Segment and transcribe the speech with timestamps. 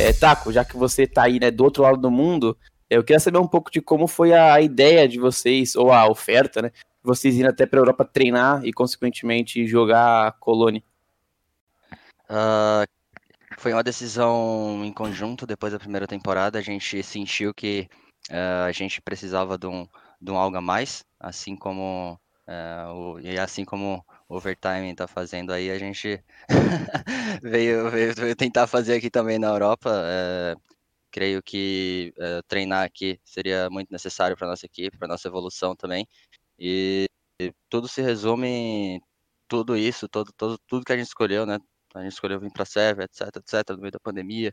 [0.00, 2.56] É, Taco, já que você tá aí, né, do outro lado do mundo,
[2.88, 6.62] eu queria saber um pouco de como foi a ideia de vocês, ou a oferta,
[6.62, 6.70] né?
[7.02, 10.82] Vocês irem até pra Europa treinar e, consequentemente, jogar a Colônia.
[12.30, 12.86] Uh,
[13.58, 16.60] foi uma decisão em conjunto depois da primeira temporada.
[16.60, 17.88] A gente sentiu que
[18.30, 19.84] uh, a gente precisava de um,
[20.20, 25.52] de um algo a mais, assim como uh, o, e assim como Overtime está fazendo
[25.52, 26.22] aí, a gente
[27.42, 29.90] veio, veio, veio, tentar fazer aqui também na Europa.
[29.90, 30.60] Uh,
[31.10, 32.12] creio que
[32.46, 36.06] treinar aqui seria muito necessário para nossa equipe, para nossa evolução também.
[36.58, 37.06] E,
[37.40, 39.00] e tudo se resume
[39.48, 41.58] tudo isso, todo, todo, tudo que a gente escolheu, né?
[41.94, 44.52] A gente escolheu vir para a Sérvia, etc, etc, no meio da pandemia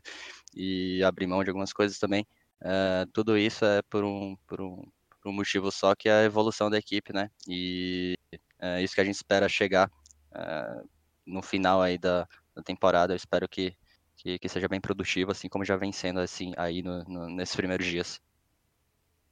[0.54, 2.26] e abrir mão de algumas coisas também.
[2.62, 4.82] Uh, tudo isso é por um, por, um,
[5.20, 7.30] por um motivo só, que é a evolução da equipe, né?
[7.48, 8.14] E
[8.60, 9.90] é isso que a gente espera chegar
[10.32, 10.88] uh,
[11.24, 13.12] no final aí da, da temporada.
[13.12, 13.74] Eu espero que,
[14.16, 17.56] que, que, seja bem produtivo, assim como já vem sendo assim aí no, no, nesses
[17.56, 18.20] primeiros dias.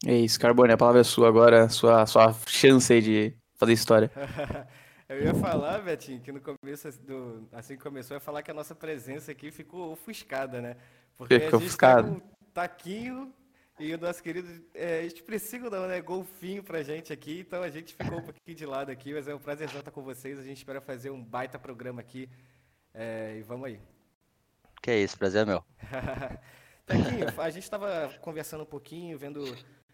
[0.07, 4.11] É isso, Carbone, a palavra é sua agora, sua, sua chance aí de fazer história.
[5.07, 8.51] Eu ia falar, Betinho, que no começo, do, assim que começou, eu ia falar que
[8.51, 10.77] a nossa presença aqui ficou ofuscada, né?
[11.15, 12.09] Porque ficou a gente ofuscado.
[12.09, 13.35] tá com um taquinho
[13.79, 16.01] e o nosso querido é, expressivo não, né?
[16.01, 19.35] Golfinho pra gente aqui, então a gente ficou um pouquinho de lado aqui, mas é
[19.35, 20.39] um prazer estar com vocês.
[20.39, 22.29] A gente espera fazer um baita programa aqui.
[22.93, 23.81] É, e vamos aí.
[24.81, 25.65] Que é isso, prazer é meu.
[26.87, 29.43] Taquinho, a gente estava conversando um pouquinho, vendo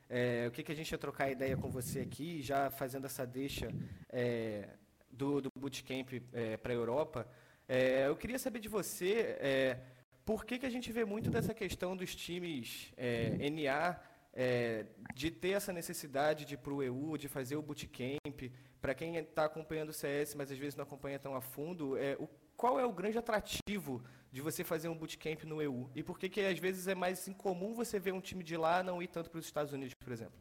[0.08, 3.26] é, o que, que a gente ia trocar ideia com você aqui, já fazendo essa
[3.26, 3.72] deixa
[4.10, 4.68] é,
[5.10, 7.26] do, do bootcamp é, para a Europa.
[7.66, 9.78] É, eu queria saber de você
[10.24, 14.00] por que, que a gente vê muito dessa questão dos times é, NA
[14.32, 18.52] é, de ter essa necessidade de ir para o EU, de fazer o bootcamp.
[18.80, 22.16] Para quem está acompanhando o CS, mas às vezes não acompanha tão a fundo, é,
[22.18, 25.90] o, qual é o grande atrativo de você fazer um bootcamp no EU?
[25.94, 28.82] E por que, que às vezes é mais incomum você ver um time de lá
[28.82, 30.38] não ir tanto para os Estados Unidos, por exemplo?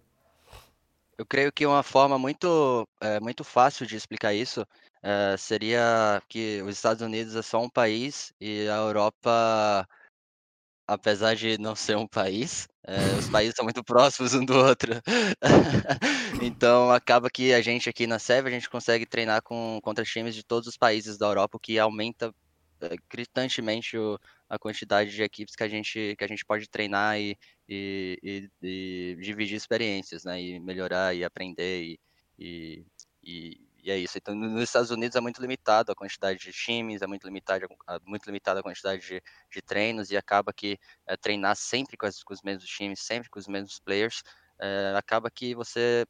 [1.20, 4.66] Eu creio que uma forma muito, é, muito fácil de explicar isso
[5.04, 9.86] é, seria que os Estados Unidos é só um país e a Europa,
[10.88, 14.94] apesar de não ser um país, é, os países são muito próximos um do outro.
[16.42, 20.34] então acaba que a gente aqui na SEV a gente consegue treinar com, contra times
[20.34, 22.34] de todos os países da Europa, o que aumenta
[23.10, 24.20] gritantemente o,
[24.50, 28.50] a quantidade de equipes que a gente, que a gente pode treinar e, e, e,
[28.62, 30.42] e dividir experiências, né?
[30.42, 32.00] E melhorar e aprender e,
[32.38, 32.86] e,
[33.24, 34.18] e, é isso.
[34.18, 37.68] Então, nos Estados Unidos é muito limitado a quantidade de times, é muito limitado,
[38.06, 42.24] muito limitado a quantidade de, de treinos e acaba que é, treinar sempre com, as,
[42.24, 44.22] com, os mesmos times, sempre com os mesmos players,
[44.60, 46.06] é, acaba que você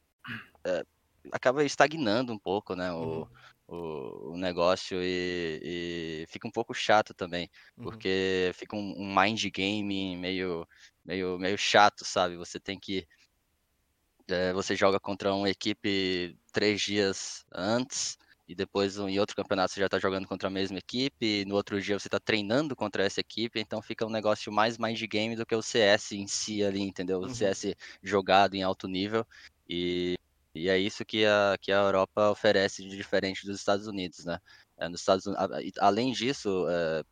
[0.64, 0.84] é,
[1.32, 2.92] acaba estagnando um pouco, né?
[2.92, 3.28] O, uhum
[3.70, 7.84] o, o negócio e, e, fica um pouco chato também, uhum.
[7.84, 10.66] porque fica um, um, mind game meio,
[11.04, 12.36] meio, meio chato, sabe?
[12.36, 13.06] Você tem que.
[14.28, 19.80] É, você joga contra uma equipe três dias antes, e depois em outro campeonato você
[19.80, 23.20] já está jogando contra a mesma equipe, no outro dia você está treinando contra essa
[23.20, 26.80] equipe, então fica um negócio mais mind game do que o CS em si ali,
[26.80, 27.20] entendeu?
[27.20, 27.34] O uhum.
[27.34, 29.24] CS jogado em alto nível.
[29.68, 30.16] E
[30.60, 34.38] e é isso que a, que a Europa oferece de diferente dos Estados Unidos, né?
[34.76, 35.24] É, nos Estados,
[35.78, 37.02] além disso, é,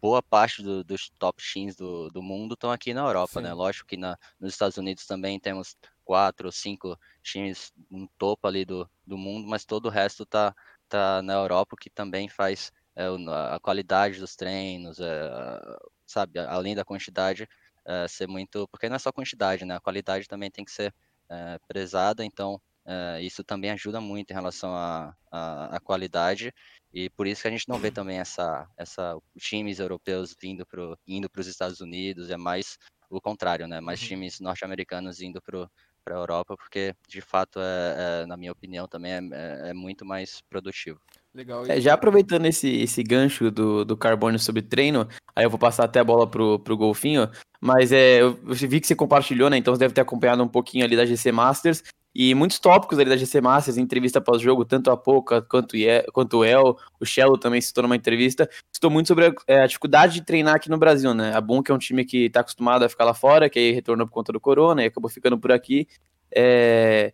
[0.00, 3.48] boa parte do, dos top teams do, do mundo estão aqui na Europa, né?
[3.48, 3.50] Sim.
[3.50, 3.54] né?
[3.54, 8.64] Lógico que na, nos Estados Unidos também temos quatro ou cinco times no topo ali
[8.64, 10.54] do, do mundo, mas todo o resto tá,
[10.88, 13.06] tá na Europa, que também faz é,
[13.54, 17.48] a qualidade dos treinos, é, sabe, além da quantidade,
[17.84, 18.66] é, ser muito.
[18.68, 19.76] Porque não é só quantidade, né?
[19.76, 20.92] A qualidade também tem que ser
[21.28, 26.52] é, prezada, então Uh, isso também ajuda muito em relação à qualidade
[26.92, 30.98] e por isso que a gente não vê também essa, essa times europeus vindo pro,
[31.06, 33.80] indo para os Estados Unidos, é mais o contrário, né?
[33.80, 34.08] Mais uhum.
[34.08, 35.68] times norte-americanos indo para
[36.08, 40.04] a Europa, porque de fato, é, é, na minha opinião, também é, é, é muito
[40.04, 41.00] mais produtivo.
[41.32, 41.64] Legal.
[41.66, 45.84] É, já aproveitando esse, esse gancho do, do Carbônio sobre treino, aí eu vou passar
[45.84, 47.30] até a bola pro, pro Golfinho,
[47.60, 49.56] mas é, eu vi que você compartilhou, né?
[49.56, 51.84] Então você deve ter acompanhado um pouquinho ali da GC Masters.
[52.14, 55.76] E muitos tópicos ali da GC Masters, entrevista pós-jogo, tanto a Poca quanto,
[56.12, 59.66] quanto o El, o Shello também citou numa entrevista, citou muito sobre a, é, a,
[59.66, 61.32] dificuldade de treinar aqui no Brasil, né?
[61.34, 63.70] A Boom, que é um time que está acostumado a ficar lá fora, que aí
[63.70, 65.86] retornou por conta do Corona e acabou ficando por aqui.
[66.34, 67.12] É...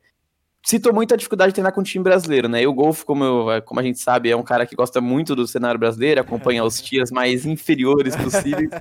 [0.64, 2.62] Citou muito a dificuldade de treinar com o time brasileiro, né?
[2.62, 5.36] E o Golfo, como, eu, como a gente sabe, é um cara que gosta muito
[5.36, 8.70] do cenário brasileiro, acompanha os tias mais inferiores possíveis.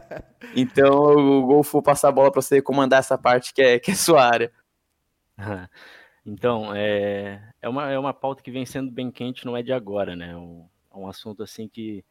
[0.58, 3.92] Então, o Golfo, vou passar a bola para você comandar essa parte que é, que
[3.92, 4.50] é sua área.
[6.26, 9.72] Então, é, é, uma, é uma pauta que vem sendo bem quente, não é de
[9.72, 10.36] agora, né?
[10.36, 12.04] Um, é um assunto assim que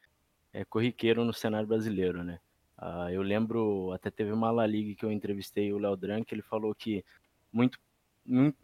[0.52, 2.38] é corriqueiro no cenário brasileiro, né?
[2.78, 6.32] Uh, eu lembro, até teve uma La Liga que eu entrevistei o Léo Dran, que
[6.34, 7.04] ele falou que
[7.52, 7.78] muito,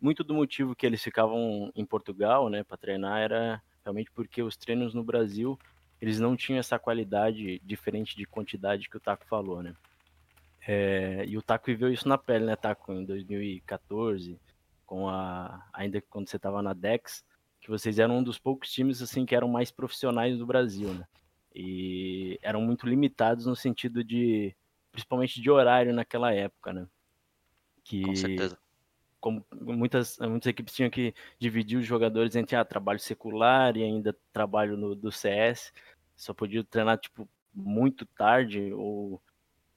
[0.01, 4.57] muito do motivo que eles ficavam em Portugal, né, para treinar era realmente porque os
[4.57, 5.59] treinos no Brasil,
[6.01, 9.75] eles não tinham essa qualidade diferente de quantidade que o Taco falou, né.
[10.67, 14.39] É, e o Taco viveu isso na pele, né, Taco, em 2014,
[14.91, 17.25] com a ainda quando você estava na Dex,
[17.61, 21.07] que vocês eram um dos poucos times assim que eram mais profissionais do Brasil, né?
[21.55, 24.53] E eram muito limitados no sentido de
[24.91, 26.89] principalmente de horário naquela época, né?
[27.85, 28.59] Que Com certeza.
[29.21, 34.17] Como muitas, muitas equipes tinham que dividir os jogadores entre ah, trabalho secular e ainda
[34.33, 35.73] trabalho no, do CS.
[36.17, 39.23] Só podia treinar tipo muito tarde ou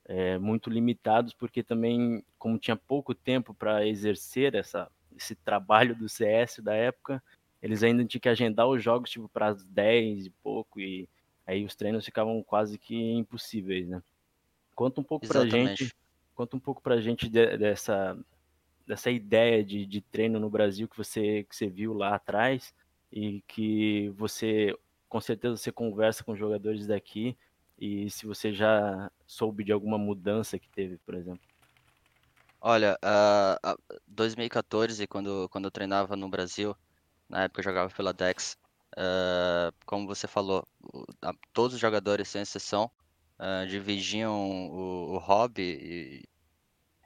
[0.06, 6.10] é, muito limitados, porque também, como tinha pouco tempo para exercer essa, esse trabalho do
[6.10, 7.22] CS da época,
[7.62, 11.08] eles ainda tinham que agendar os jogos tipo para as 10 e pouco e
[11.46, 14.02] aí os treinos ficavam quase que impossíveis, né?
[14.76, 15.94] Conta um pouco para gente,
[16.36, 18.18] conta um pouco pra gente de, dessa
[18.86, 22.74] dessa ideia de, de treino no Brasil que você que você viu lá atrás
[23.12, 24.76] e que você
[25.08, 27.38] com certeza você conversa com jogadores daqui
[27.80, 31.53] e se você já soube de alguma mudança que teve, por exemplo.
[32.66, 33.78] Olha, uh,
[34.08, 36.74] 2014, quando, quando eu treinava no Brasil,
[37.28, 38.58] na época eu jogava pela Dex.
[38.98, 40.66] Uh, como você falou,
[41.52, 42.90] todos os jogadores, sem exceção,
[43.38, 44.34] uh, dividiam
[44.72, 46.24] o, o hobby.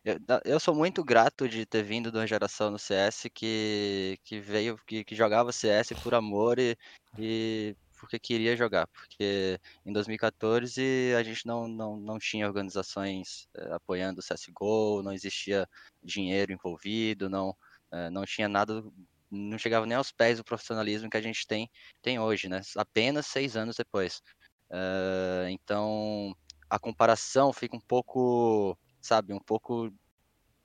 [0.05, 4.39] Eu, eu, sou muito grato de ter vindo de uma geração no CS que, que
[4.39, 6.77] veio, que, que jogava CS por amor e,
[7.17, 13.73] e porque queria jogar, porque em 2014 a gente não, não, não tinha organizações uh,
[13.73, 15.67] apoiando o CSGO, não existia
[16.03, 17.49] dinheiro envolvido, não,
[17.91, 18.83] uh, não tinha nada
[19.29, 21.69] não chegava nem aos pés do profissionalismo que a gente tem,
[22.01, 22.61] tem hoje, né?
[22.77, 24.21] Apenas seis anos depois.
[24.69, 26.33] Uh, então,
[26.69, 29.91] a comparação fica um pouco, sabe, um pouco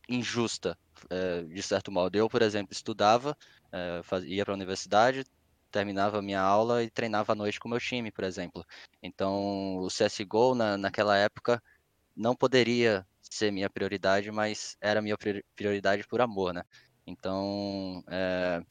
[0.09, 0.79] injusta,
[1.53, 2.15] de certo modo.
[2.17, 3.37] Eu, por exemplo, estudava,
[4.25, 5.25] ia para a universidade,
[5.73, 8.65] terminava a minha aula e treinava à noite com o meu time, por exemplo.
[9.03, 11.63] Então, o CSGO, na, naquela época,
[12.17, 15.17] não poderia ser minha prioridade, mas era minha
[15.57, 16.63] prioridade por amor, né?
[17.07, 18.63] Então, é,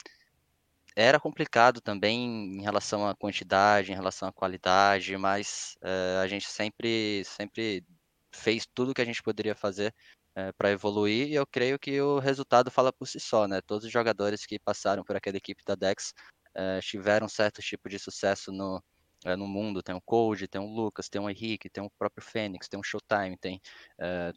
[0.95, 6.47] era complicado também em relação à quantidade, em relação à qualidade, mas é, a gente
[6.47, 7.85] sempre, sempre
[8.31, 9.93] fez tudo que a gente poderia fazer
[10.35, 13.61] é, eh, para evoluir e eu creio que o resultado fala por si só, né?
[13.61, 16.13] Todos os jogadores que passaram por aquela equipe da Dex
[16.81, 18.83] tiveram certo tipo de sucesso no,
[19.37, 19.81] no mundo.
[19.81, 22.83] Tem o Code, tem o Lucas, tem o Henrique, tem o próprio Fênix, tem o
[22.83, 23.61] Showtime, tem,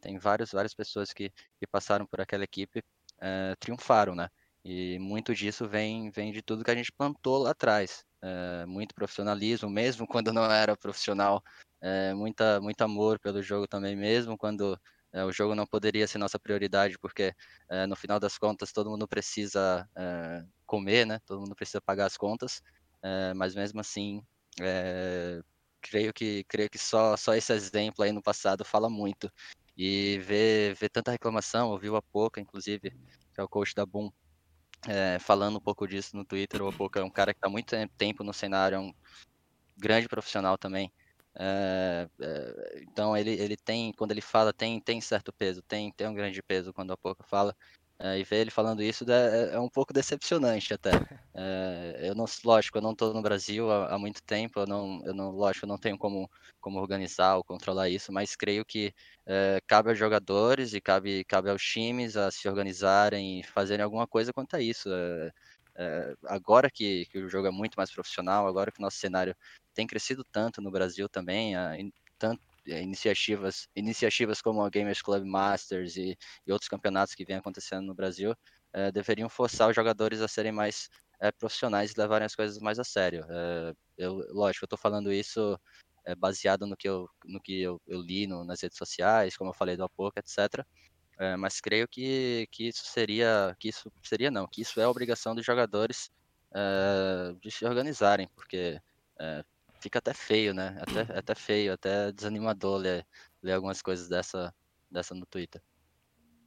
[0.00, 2.84] tem vários, várias pessoas que, que passaram por aquela equipe
[3.24, 4.28] uh, triunfaram, né?
[4.64, 8.04] E muito disso vem, vem de tudo que a gente plantou lá atrás.
[8.22, 11.42] Uh, muito profissionalismo, mesmo quando não era profissional,
[11.82, 14.78] uh, muita, muito amor pelo jogo também, mesmo quando
[15.14, 17.32] o jogo não poderia ser nossa prioridade, porque
[17.88, 19.88] no final das contas todo mundo precisa
[20.66, 21.20] comer, né?
[21.26, 22.60] Todo mundo precisa pagar as contas,
[23.36, 24.20] mas mesmo assim,
[25.80, 29.30] creio que creio que só, só esse exemplo aí no passado fala muito
[29.76, 34.10] e ver, ver tanta reclamação, ouviu a Poca, inclusive, que é o coach da Boom,
[34.88, 36.62] é, falando um pouco disso no Twitter.
[36.62, 38.92] O Poca é um cara que está muito tempo no cenário, é um
[39.76, 40.92] grande profissional também.
[41.36, 46.06] É, é, então ele, ele tem, quando ele fala, tem, tem certo peso, tem, tem
[46.06, 47.54] um grande peso quando a Poca fala.
[47.96, 50.90] É, e ver ele falando isso é, é um pouco decepcionante até.
[52.00, 55.14] Eu não, lógico, eu não estou no Brasil há, há, muito tempo, eu não, eu
[55.14, 56.28] não, lógico, eu não tenho como,
[56.60, 58.92] como organizar ou controlar isso, mas creio que
[59.66, 64.32] cabe aos jogadores e cabe, cabe aos times a se organizarem e fazerem alguma coisa
[64.32, 64.88] quanto a isso.
[65.76, 69.36] É, agora que, que, o jogo é muito mais profissional, agora que o nosso cenário
[69.74, 71.72] tem crescido tanto no Brasil também, a,
[72.18, 76.16] tanto, é, iniciativas, iniciativas como a Gamers Club Masters e,
[76.46, 78.34] e outros campeonatos que vêm acontecendo no Brasil
[78.72, 80.88] é, deveriam forçar os jogadores a serem mais
[81.38, 83.24] profissionais e levarem as coisas mais a sério.
[83.96, 85.58] Eu, lógico, eu estou falando isso
[86.18, 89.54] baseado no que eu, no que eu, eu li no, nas redes sociais, como eu
[89.54, 90.66] falei do pouco, etc.
[91.18, 94.90] É, mas creio que, que isso seria, que isso seria não, que isso é a
[94.90, 96.10] obrigação dos jogadores
[97.40, 98.80] de se organizarem, porque
[99.80, 100.78] fica até feio, né?
[100.80, 103.06] Até, até feio, até desanimador ler,
[103.42, 104.54] ler algumas coisas dessa,
[104.90, 105.60] dessa no Twitter.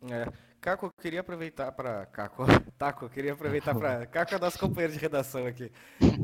[0.10, 0.47] É.
[0.60, 2.06] Caco, eu queria aproveitar para.
[2.08, 2.44] Caco,
[2.78, 4.06] Taco, eu queria aproveitar para.
[4.08, 5.72] Caco é nosso companheiro de redação aqui.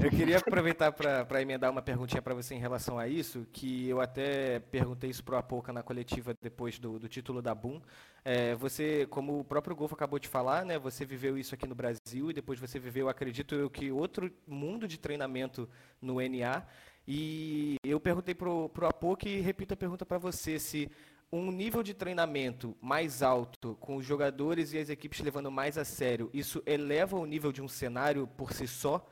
[0.03, 4.01] Eu queria aproveitar para emendar uma perguntinha para você em relação a isso, que eu
[4.01, 7.81] até perguntei isso para o Apoca na coletiva depois do, do título da Boom.
[8.25, 11.75] É, você, como o próprio Golfo acabou de falar, né, você viveu isso aqui no
[11.75, 15.69] Brasil e depois você viveu, acredito eu, que outro mundo de treinamento
[16.01, 16.63] no NA.
[17.05, 20.89] E eu perguntei pro, pro Apoc e repito a pergunta para você, se
[21.33, 25.83] um nível de treinamento mais alto, com os jogadores e as equipes levando mais a
[25.83, 29.03] sério, isso eleva o nível de um cenário por si só?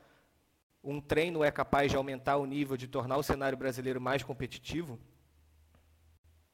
[0.83, 4.99] Um treino é capaz de aumentar o nível, de tornar o cenário brasileiro mais competitivo?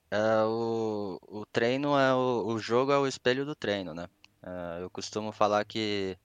[0.10, 4.08] É, o, o treino é o, o jogo é o espelho do treino, né?
[4.42, 6.18] É, eu costumo falar que,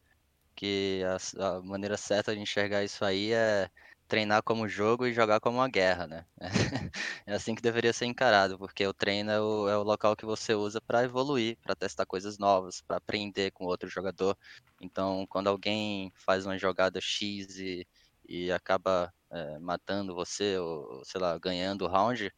[0.54, 3.68] que a, a maneira certa de enxergar isso aí é
[4.12, 6.26] treinar como jogo e jogar como uma guerra, né?
[7.26, 10.26] É assim que deveria ser encarado, porque o treino é o, é o local que
[10.26, 14.36] você usa para evoluir, para testar coisas novas, para aprender com outro jogador.
[14.82, 17.86] Então, quando alguém faz uma jogada X e,
[18.28, 22.30] e acaba é, matando você, ou sei lá, ganhando o round,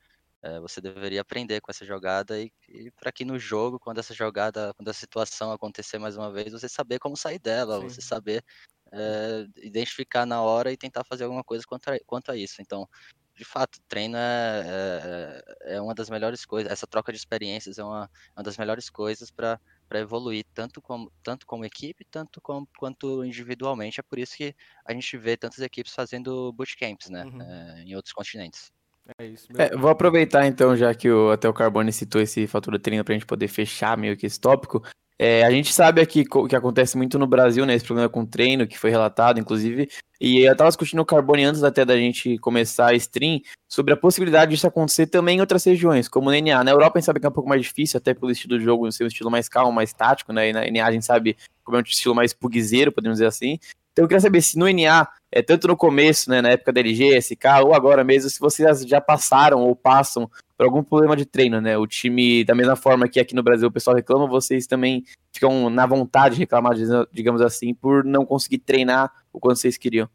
[0.43, 4.15] é, você deveria aprender com essa jogada e, e para que no jogo, quando essa
[4.15, 7.89] jogada, quando a situação acontecer mais uma vez, você saber como sair dela, Sim.
[7.89, 8.45] você saber
[8.95, 12.63] é, identificar na hora e tentar fazer alguma coisa quanto a, quanto a isso.
[12.63, 12.89] Então,
[13.35, 17.85] de fato, treino é, é, é, uma das melhores coisas, essa troca de experiências é
[17.85, 19.59] uma, uma das melhores coisas para
[19.93, 23.99] evoluir, tanto como, tanto como equipe, tanto como, quanto individualmente.
[23.99, 27.43] É por isso que a gente vê tantas equipes fazendo bootcamps, né, uhum.
[27.43, 28.73] é, em outros continentes.
[29.19, 32.73] É isso é, vou aproveitar então, já que o, até o Carbone citou esse fator
[32.73, 34.83] de treino para a gente poder fechar meio que esse tópico.
[35.17, 37.75] É, a gente sabe aqui o que acontece muito no Brasil, né?
[37.75, 39.89] Esse problema com treino, que foi relatado, inclusive.
[40.21, 43.97] E eu estava discutindo o Carbone antes até da gente começar a stream, sobre a
[43.97, 46.65] possibilidade disso acontecer também em outras regiões, como no NA.
[46.65, 48.65] Na Europa a gente sabe que é um pouco mais difícil, até pelo estilo do
[48.65, 50.49] jogo ser um estilo mais calmo, mais tático, né?
[50.49, 53.59] E na NA a gente sabe como é um estilo mais pugzeiro, podemos dizer assim.
[53.95, 56.81] Então eu queria saber se no NA, é, tanto no começo, né, na época da
[56.81, 61.25] LG, SK, ou agora mesmo, se vocês já passaram ou passam por algum problema de
[61.25, 61.79] treino, né?
[61.79, 65.71] O time, da mesma forma que aqui no Brasil o pessoal reclama, vocês também ficam
[65.71, 66.75] na vontade de reclamar,
[67.13, 70.09] digamos assim, por não conseguir treinar o quanto vocês queriam.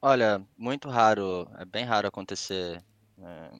[0.00, 2.80] Olha, muito raro, é bem raro acontecer
[3.20, 3.50] é,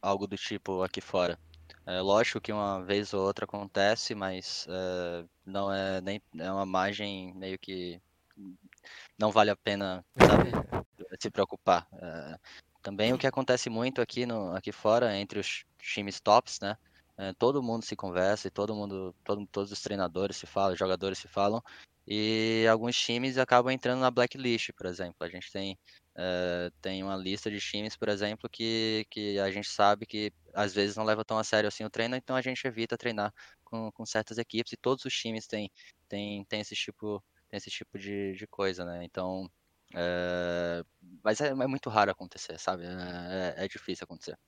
[0.00, 1.36] algo do tipo aqui fora.
[1.84, 6.64] É lógico que uma vez ou outra acontece, mas é, não é nem é uma
[6.64, 8.00] margem meio que
[9.18, 10.50] não vale a pena sabe,
[11.20, 11.86] se preocupar.
[11.92, 12.38] É,
[12.82, 16.76] também o que acontece muito aqui, no, aqui fora, entre os times tops, né?
[17.18, 21.18] É, todo mundo se conversa e todo mundo, todo, todos os treinadores se falam, jogadores
[21.18, 21.62] se falam,
[22.06, 25.16] e alguns times acabam entrando na blacklist, por exemplo.
[25.20, 25.78] A gente tem,
[26.16, 30.72] é, tem uma lista de times, por exemplo, que, que a gente sabe que às
[30.72, 33.32] vezes não leva tão a sério assim o treino, então a gente evita treinar
[33.64, 35.70] com, com certas equipes, e todos os times têm,
[36.08, 39.04] têm, têm esse tipo tem esse tipo de, de coisa, né?
[39.04, 39.50] Então,
[39.94, 40.84] é...
[41.22, 42.84] mas é, é, muito raro acontecer, sabe?
[42.84, 44.38] É, é, é difícil acontecer.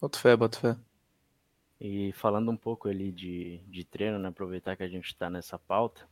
[0.00, 0.76] Boto fé, boto fé.
[1.80, 4.28] E falando um pouco ali de, de treino, né?
[4.28, 6.08] Aproveitar que a gente está nessa pauta,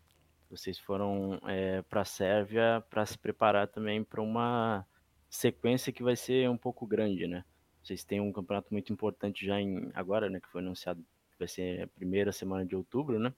[0.50, 4.86] vocês foram é, para a Sérvia para se preparar também para uma
[5.30, 7.44] sequência que vai ser um pouco grande, né?
[7.82, 10.40] Vocês têm um campeonato muito importante já em agora, né?
[10.40, 13.32] Que foi anunciado que vai ser a primeira semana de outubro, né?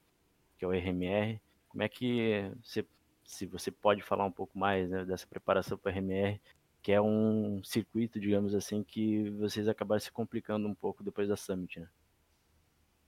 [0.59, 1.41] Que é o RMR.
[1.77, 2.87] Como é que você,
[3.23, 6.41] se você pode falar um pouco mais né, dessa preparação para RMR,
[6.83, 11.37] que é um circuito, digamos assim, que vocês acabaram se complicando um pouco depois da
[11.37, 11.89] Summit, né?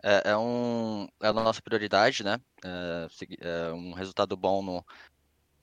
[0.02, 2.38] É, é, um, é a nossa prioridade, né?
[2.62, 3.08] É,
[3.40, 4.84] é um resultado bom no,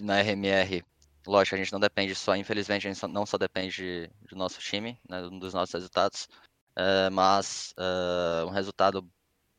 [0.02, 0.84] na RMR.
[1.28, 5.00] Lógico, a gente não depende só, infelizmente, a gente não só depende do nosso time,
[5.08, 6.28] né, dos nossos resultados,
[6.76, 9.08] é, mas é, um resultado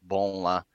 [0.02, 0.66] bom lá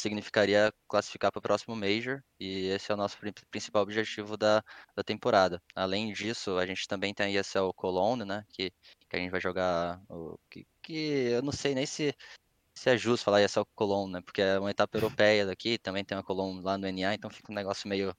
[0.00, 3.16] é, significaria classificar para o próximo Major, e esse é o nosso
[3.50, 4.62] principal objetivo da,
[4.96, 5.62] da temporada.
[5.74, 8.72] Além disso, a gente também tem a ESL Cologne, né, que,
[9.08, 10.94] que a gente vai jogar, o, que, que
[11.32, 12.14] eu não sei nem se,
[12.74, 16.16] se é justo falar ESL Cologne, né, porque é uma etapa europeia daqui, também tem
[16.16, 18.16] uma Cologne lá no NA, então fica um negócio meio...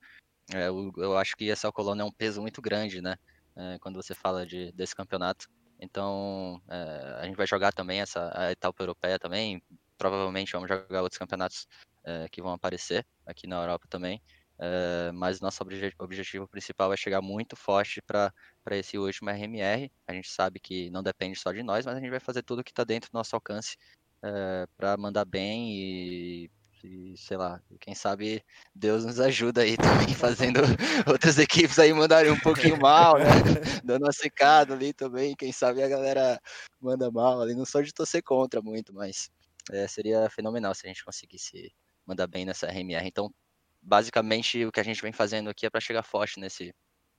[0.53, 3.15] É, eu, eu, acho que ESL Cologne é um peso muito grande, né,
[3.55, 5.47] é, quando você fala de, desse campeonato.
[5.83, 9.63] Então, é, a gente vai jogar também essa etapa europeia também,
[10.01, 11.67] provavelmente vamos jogar outros campeonatos
[12.03, 14.19] é, que vão aparecer aqui na Europa também.
[14.57, 18.33] É, mas nosso obje objetivo principal é chegar muito forte para
[18.71, 19.91] esse último RMR.
[20.07, 22.63] A gente sabe que não depende só de nós, mas a gente vai fazer tudo
[22.63, 23.77] que está dentro do nosso alcance
[24.23, 26.51] é, para mandar bem e,
[26.83, 28.43] e, sei lá, quem sabe
[28.73, 29.77] Deus nos ajuda aí
[30.09, 30.61] também, fazendo
[31.07, 33.25] outras equipes aí mandarem um pouquinho mal, né?
[33.85, 35.35] Dando uma secada ali também.
[35.35, 36.41] Quem sabe a galera
[36.81, 37.53] manda mal ali.
[37.53, 39.29] Não sou de torcer contra muito, mas
[39.71, 41.73] é, seria fenomenal se a gente conseguisse
[42.05, 43.07] mandar bem nessa RMR.
[43.07, 43.33] Então,
[43.81, 46.73] basicamente, o que a gente vem fazendo aqui é para chegar forte nesse,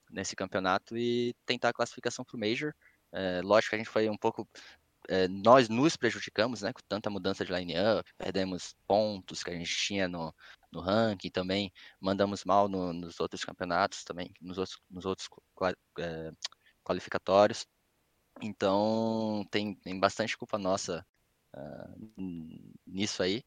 [0.09, 2.73] nesse campeonato e tentar a classificação para o Major.
[3.11, 4.47] É, lógico que a gente foi um pouco
[5.09, 9.75] é, nós nos prejudicamos, né, com tanta mudança de line-up, perdemos pontos que a gente
[9.75, 10.33] tinha no,
[10.71, 15.29] no ranking, também mandamos mal no, nos outros campeonatos, também nos outros, nos outros
[15.99, 16.31] é,
[16.83, 17.67] qualificatórios.
[18.41, 21.05] Então, tem, tem bastante culpa nossa
[21.55, 23.43] uh, nisso aí.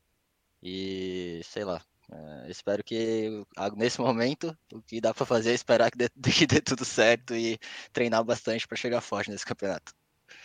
[0.63, 3.45] E, sei lá, uh, espero que
[3.77, 7.35] nesse momento o que dá para fazer é esperar que dê, que dê tudo certo
[7.35, 7.59] e
[7.93, 9.93] treinar bastante para chegar forte nesse campeonato.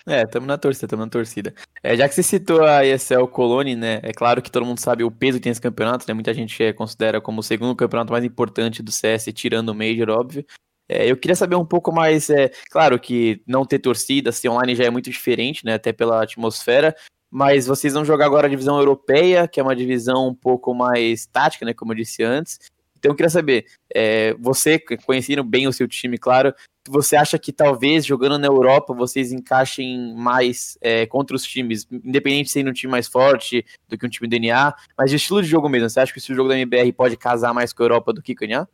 [0.05, 1.53] É, estamos na torcida, estamos na torcida.
[1.83, 3.99] É, já que você citou a ESL Colônia, né?
[4.03, 6.13] É claro que todo mundo sabe o peso que tem esse campeonato, né?
[6.13, 10.45] Muita gente considera como o segundo campeonato mais importante do CS, tirando o Major, óbvio.
[10.89, 14.75] É, eu queria saber um pouco mais, é, claro que não ter torcida, ser online
[14.75, 15.75] já é muito diferente, né?
[15.75, 16.95] Até pela atmosfera.
[17.31, 21.25] Mas vocês vão jogar agora a divisão europeia, que é uma divisão um pouco mais
[21.25, 21.73] tática, né?
[21.73, 22.59] Como eu disse antes.
[23.01, 26.53] Então eu queria saber, é, você conhecendo bem o seu time, claro,
[26.87, 32.45] você acha que talvez jogando na Europa vocês encaixem mais é, contra os times, independente
[32.45, 35.41] de ser um time mais forte do que um time do NA, mas de estilo
[35.41, 37.85] de jogo mesmo, você acha que o jogo da MBR pode casar mais com a
[37.85, 38.67] Europa do que com o NA?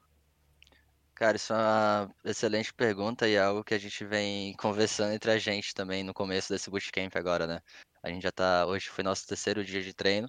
[1.18, 5.32] Cara, isso é uma excelente pergunta e é algo que a gente vem conversando entre
[5.32, 7.60] a gente também no começo desse bootcamp agora, né?
[8.04, 10.28] A gente já tá, hoje foi nosso terceiro dia de treino,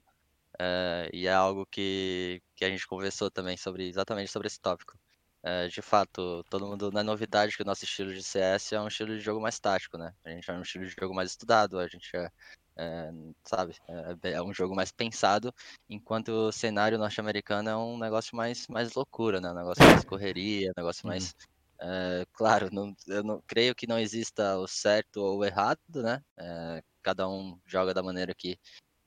[0.55, 4.99] uh, e é algo que, que a gente conversou também sobre, exatamente sobre esse tópico.
[5.45, 8.81] Uh, de fato, todo mundo, não é novidade que o nosso estilo de CS é
[8.81, 10.15] um estilo de jogo mais tático, né?
[10.25, 12.31] A gente é um estilo de jogo mais estudado, a gente é,
[12.79, 13.13] é
[13.45, 13.77] sabe,
[14.23, 15.53] é, é, um jogo mais pensado,
[15.89, 19.51] enquanto o cenário norte-americano é um negócio mais, mais loucura, né?
[19.51, 21.35] Um negócio mais correria, um negócio mais...
[21.35, 21.59] Uhum.
[21.81, 26.23] É, claro, não, eu não creio que não exista o certo ou o errado, né?
[26.37, 28.59] É, cada um joga da maneira que,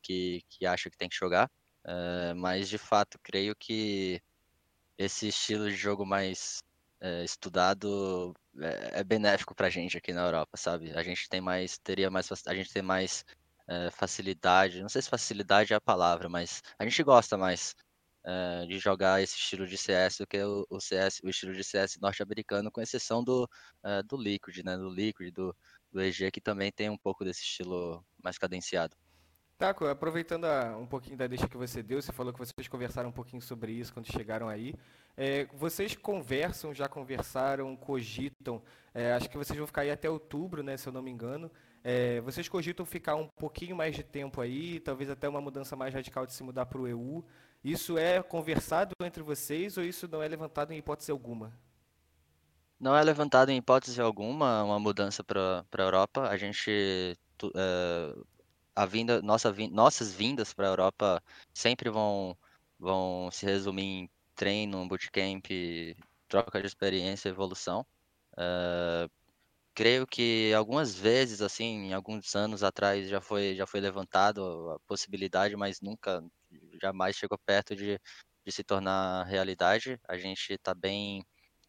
[0.02, 1.50] que, que acha que tem que jogar.
[2.36, 4.22] Mas de fato, creio que
[4.98, 6.64] esse estilo de jogo mais
[7.02, 10.92] uh, estudado é, é benéfico para a gente aqui na Europa, sabe?
[10.94, 13.26] A gente tem mais, teria mais, a gente tem mais
[13.70, 14.82] uh, facilidade.
[14.82, 17.76] Não sei se facilidade é a palavra, mas a gente gosta mais
[18.68, 21.98] de jogar esse estilo de CS do que o, o CS, o estilo de CS
[22.00, 23.50] norte-americano, com exceção do,
[24.08, 24.78] do Liquid, né?
[24.78, 25.56] Do Liquid, do,
[25.92, 28.96] do EG, que também tem um pouco desse estilo mais cadenciado.
[29.62, 33.10] Taco, aproveitando a, um pouquinho da deixa que você deu, você falou que vocês conversaram
[33.10, 34.74] um pouquinho sobre isso quando chegaram aí.
[35.16, 38.60] É, vocês conversam, já conversaram, cogitam,
[38.92, 41.52] é, acho que vocês vão ficar aí até outubro, né, se eu não me engano.
[41.84, 45.94] É, vocês cogitam ficar um pouquinho mais de tempo aí, talvez até uma mudança mais
[45.94, 47.24] radical de se mudar para o EU.
[47.64, 51.54] Isso é conversado entre vocês ou isso não é levantado em hipótese alguma?
[52.80, 56.30] Não é levantado em hipótese alguma uma mudança para a Europa.
[56.30, 57.16] A gente
[57.56, 58.16] é,
[58.76, 62.38] a vinda, nossa, nossas vindas para a Europa sempre vão,
[62.80, 65.46] vão se resumir em treino, bootcamp,
[66.28, 67.86] troca de experiência, evolução.
[68.34, 69.10] Uh,
[69.74, 75.56] creio que algumas vezes, assim, alguns anos atrás já foi, já foi levantado a possibilidade,
[75.56, 76.24] mas nunca,
[76.82, 78.00] jamais chegou perto de,
[78.46, 80.00] de se tornar realidade.
[80.08, 81.22] A gente está bem,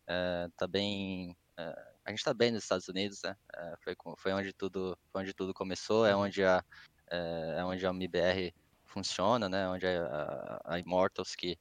[0.09, 3.37] uh, tá bem uh, a gente está bem nos Estados Unidos, né?
[3.81, 6.23] foi, foi onde tudo, foi onde tudo começou, é uhum.
[6.23, 6.65] onde a,
[7.12, 8.55] é, é onde a MBR
[8.87, 9.68] funciona, né?
[9.68, 11.59] Onde a, a Immortals, que,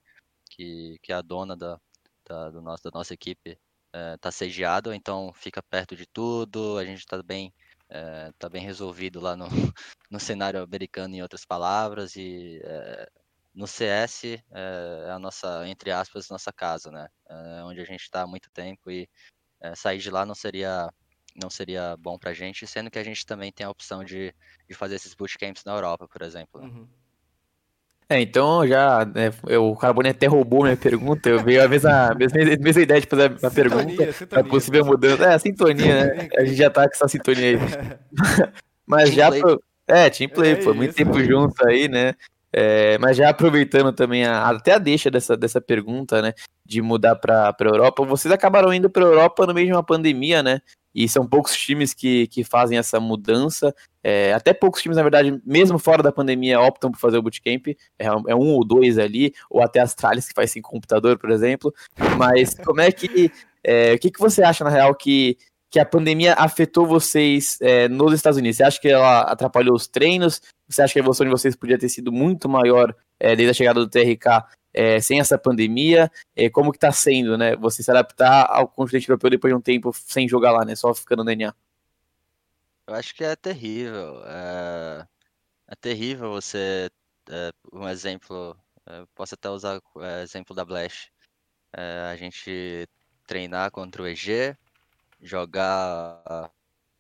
[0.50, 1.80] que, que é a dona da,
[2.26, 3.60] da, do nosso, da nossa equipe,
[4.16, 7.54] está é, sediado, então fica perto de tudo, a gente está bem,
[7.90, 9.46] é, tá bem resolvido lá no,
[10.10, 13.10] no cenário americano, em outras palavras, e é,
[13.54, 14.40] no CS é,
[15.08, 17.08] é, a nossa, entre aspas, nossa casa, né?
[17.30, 19.10] É onde a gente está há muito tempo e
[19.62, 20.90] é, sair de lá não seria
[21.36, 24.34] não seria bom pra gente, sendo que a gente também tem a opção de,
[24.68, 26.62] de fazer esses bootcamps na Europa, por exemplo.
[26.62, 26.68] Né?
[26.68, 26.88] Uhum.
[28.10, 29.08] É, então já
[29.48, 33.08] é, o Carbone até roubou minha pergunta, eu veio a mesma, mesma, mesma ideia de
[33.08, 35.24] fazer a sintonia, pergunta, sintonia, a possível mudança.
[35.24, 36.30] É, a sintonia, né?
[36.38, 37.58] A gente já tá com essa sintonia aí.
[38.86, 39.32] Mas team já.
[39.32, 39.64] Pro...
[39.88, 42.16] É, Team Play, é pô, muito tempo junto aí, né?
[42.54, 46.34] É, mas já aproveitando também a, até a deixa dessa, dessa pergunta, né,
[46.66, 49.84] de mudar para a Europa, vocês acabaram indo para a Europa no meio de uma
[49.84, 50.62] pandemia, né?
[50.94, 53.74] E são poucos times que, que fazem essa mudança.
[54.04, 57.68] É, até poucos times, na verdade, mesmo fora da pandemia, optam por fazer o bootcamp.
[57.98, 61.30] É, é um ou dois ali, ou até as tralhas que faz sem computador, por
[61.30, 61.74] exemplo.
[62.18, 63.32] Mas como é que.
[63.64, 65.38] É, o que, que você acha, na real, que,
[65.70, 68.58] que a pandemia afetou vocês é, nos Estados Unidos?
[68.58, 70.42] Você acha que ela atrapalhou os treinos?
[70.68, 73.54] Você acha que a evolução de vocês podia ter sido muito maior é, desde a
[73.54, 77.56] chegada do TRK é, sem essa pandemia, é, como que tá sendo, né?
[77.56, 80.76] Você se adaptar ao continente europeu depois de um tempo sem jogar lá, né?
[80.76, 81.54] Só ficando no DNA.
[82.88, 84.22] Eu acho que é terrível.
[84.26, 85.08] É,
[85.68, 86.90] é terrível você.
[87.30, 88.58] É, um exemplo.
[88.86, 91.12] É, posso até usar o é, exemplo da Blast.
[91.74, 92.86] A gente
[93.26, 94.58] treinar contra o EG,
[95.22, 96.52] jogar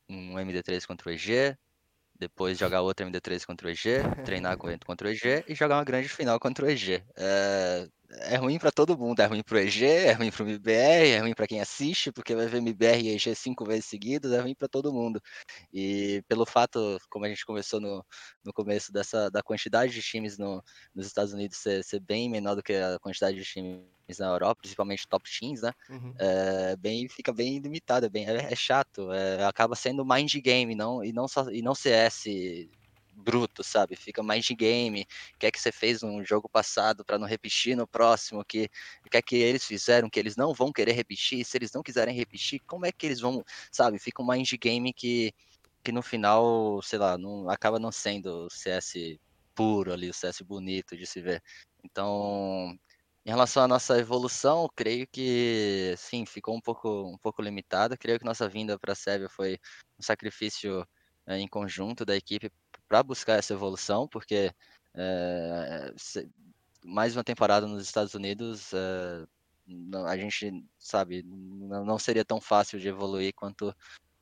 [0.07, 1.57] um MD3 contra o EG,
[2.21, 6.07] depois jogar outra MD3 contra o EG, treinar contra o EG e jogar uma grande
[6.09, 7.03] final contra o EG.
[7.17, 7.87] É,
[8.19, 11.33] é ruim para todo mundo, é ruim pro EG, é ruim pro MBR, é ruim
[11.33, 14.67] para quem assiste, porque vai ver MBR e EG cinco vezes seguidas, é ruim para
[14.67, 15.21] todo mundo.
[15.73, 18.05] E pelo fato, como a gente conversou no,
[18.43, 22.55] no começo dessa da quantidade de times no, nos Estados Unidos ser, ser bem menor
[22.55, 23.81] do que a quantidade de times
[24.19, 25.71] na Europa, principalmente top teams, né?
[25.89, 26.13] Uhum.
[26.19, 30.75] É, bem, fica bem limitado, é, bem, é, é chato, é, acaba sendo mind game,
[30.75, 32.25] não, e não só e não CS
[33.13, 33.95] bruto, sabe?
[33.95, 35.05] Fica mais de game.
[35.35, 38.43] O que é que você fez no jogo passado para não repetir no próximo?
[38.45, 38.69] Que
[39.05, 41.45] o que é que eles fizeram que eles não vão querer repetir?
[41.45, 43.99] Se eles não quiserem repetir, como é que eles vão, sabe?
[43.99, 45.33] Fica um mind game que
[45.83, 49.19] que no final, sei lá, não acaba não sendo o CS
[49.55, 51.41] puro ali, o CS bonito de se ver.
[51.83, 52.77] Então,
[53.25, 57.97] em relação à nossa evolução, creio que sim, ficou um pouco um pouco limitada.
[57.97, 59.59] Creio que nossa vinda para a Sérvia foi
[59.99, 60.87] um sacrifício
[61.27, 62.51] é, em conjunto da equipe
[62.91, 64.53] para buscar essa evolução, porque
[64.93, 66.29] é, se,
[66.83, 69.25] mais uma temporada nos Estados Unidos, é,
[69.65, 73.73] não, a gente sabe, não, não, seria tão fácil de evoluir quanto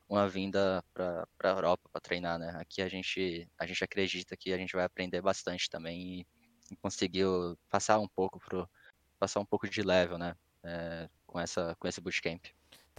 [0.08, 2.54] uma vinda para a Europa para treinar, né?
[2.60, 6.28] Aqui a gente, a gente acredita que a gente vai aprender bastante também e,
[6.72, 8.70] e conseguiu passar um pouco pro,
[9.18, 10.36] passar um pouco de level, né?
[10.64, 12.46] É, com essa com esse bootcamp.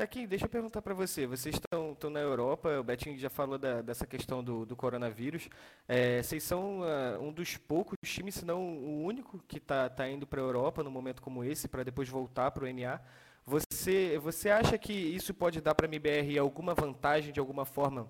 [0.00, 1.26] Aqui, deixa eu perguntar para você.
[1.26, 5.50] Vocês estão, estão na Europa, o Betinho já falou da, dessa questão do, do coronavírus.
[5.86, 10.08] É, vocês são uh, um dos poucos times, se não o único, que está tá
[10.08, 12.98] indo para a Europa num momento como esse, para depois voltar para o NA.
[13.44, 18.08] Você, você acha que isso pode dar para a MBR alguma vantagem, de alguma forma,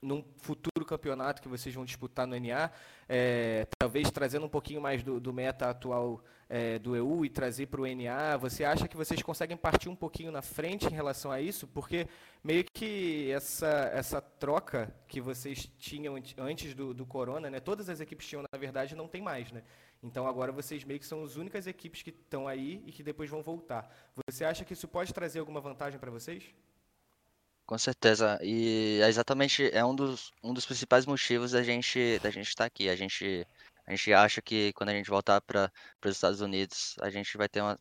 [0.00, 2.70] num futuro campeonato que vocês vão disputar no NA,
[3.08, 7.66] é, talvez trazendo um pouquinho mais do, do meta atual é, do EU e trazer
[7.66, 11.30] para o NA, você acha que vocês conseguem partir um pouquinho na frente em relação
[11.30, 11.66] a isso?
[11.66, 12.08] Porque
[12.42, 18.00] meio que essa, essa troca que vocês tinham antes do, do Corona, né, todas as
[18.00, 19.62] equipes tinham, na verdade, não tem mais, né?
[20.02, 23.28] Então agora vocês meio que são as únicas equipes que estão aí e que depois
[23.28, 23.92] vão voltar.
[24.28, 26.44] Você acha que isso pode trazer alguma vantagem para vocês?
[27.68, 28.38] Com certeza.
[28.42, 32.64] E é exatamente é um dos, um dos principais motivos da gente da gente estar
[32.64, 32.88] tá aqui.
[32.88, 33.46] A gente
[33.86, 35.70] a gente acha que quando a gente voltar para
[36.02, 37.78] os Estados Unidos, a gente vai ter uma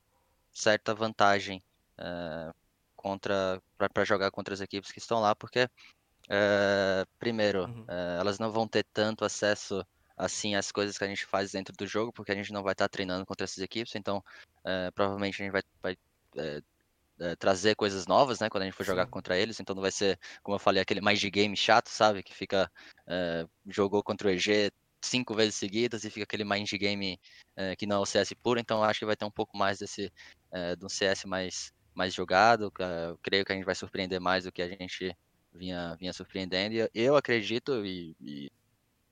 [0.52, 1.64] certa vantagem
[2.00, 2.54] uh,
[2.98, 7.84] contra para jogar contra as equipes que estão lá, porque uh, primeiro uhum.
[7.84, 9.86] uh, elas não vão ter tanto acesso
[10.18, 12.74] assim às coisas que a gente faz dentro do jogo, porque a gente não vai
[12.74, 13.96] estar tá treinando contra essas equipes.
[13.96, 14.22] Então
[14.94, 15.98] provavelmente a gente vai, vai
[17.20, 18.50] é, trazer coisas novas, né?
[18.50, 19.12] Quando a gente for jogar Sim.
[19.12, 22.24] contra eles, então não vai ser, como eu falei, aquele mais de game chato, sabe?
[22.24, 22.72] Que fica
[23.08, 27.20] é, jogou contra o EG cinco vezes seguidas e fica aquele mind game
[27.56, 28.60] é, que não é o CS puro.
[28.60, 30.12] Então acho que vai ter um pouco mais desse
[30.78, 32.72] de um CS mais mais jogado.
[32.80, 35.16] Eu creio que a gente vai surpreender mais do que a gente
[35.54, 36.76] vinha vinha surpreendendo.
[36.76, 38.52] E eu acredito e, e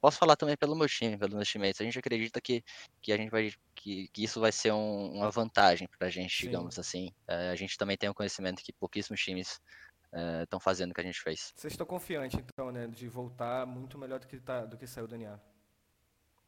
[0.05, 1.81] posso falar também pelo meu time, pelos meus teammates.
[1.81, 2.63] A gente acredita que,
[3.01, 6.37] que a gente vai que, que isso vai ser um, uma vantagem para a gente,
[6.37, 6.45] Sim.
[6.45, 7.11] digamos assim.
[7.27, 9.59] É, a gente também tem o um conhecimento que pouquíssimos times
[10.43, 11.51] estão é, fazendo o que a gente fez.
[11.55, 15.07] Vocês estão confiantes, então, né, de voltar muito melhor do que, tá, do que saiu
[15.07, 15.39] do NA?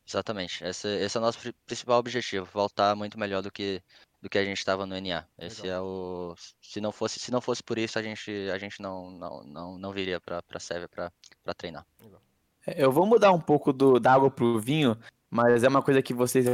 [0.07, 0.63] Exatamente.
[0.63, 3.81] Esse, esse é o nosso principal objetivo, voltar muito melhor do que
[4.21, 5.27] do que a gente estava no NA.
[5.39, 5.77] Esse Legal.
[5.77, 9.09] é o se não fosse se não fosse por isso a gente a gente não
[9.11, 11.11] não não, não viria para para Sérvia para
[11.55, 11.85] treinar.
[11.99, 12.21] Legal.
[12.67, 14.97] É, eu vou mudar um pouco do, da água pro vinho,
[15.29, 16.45] mas é uma coisa que vocês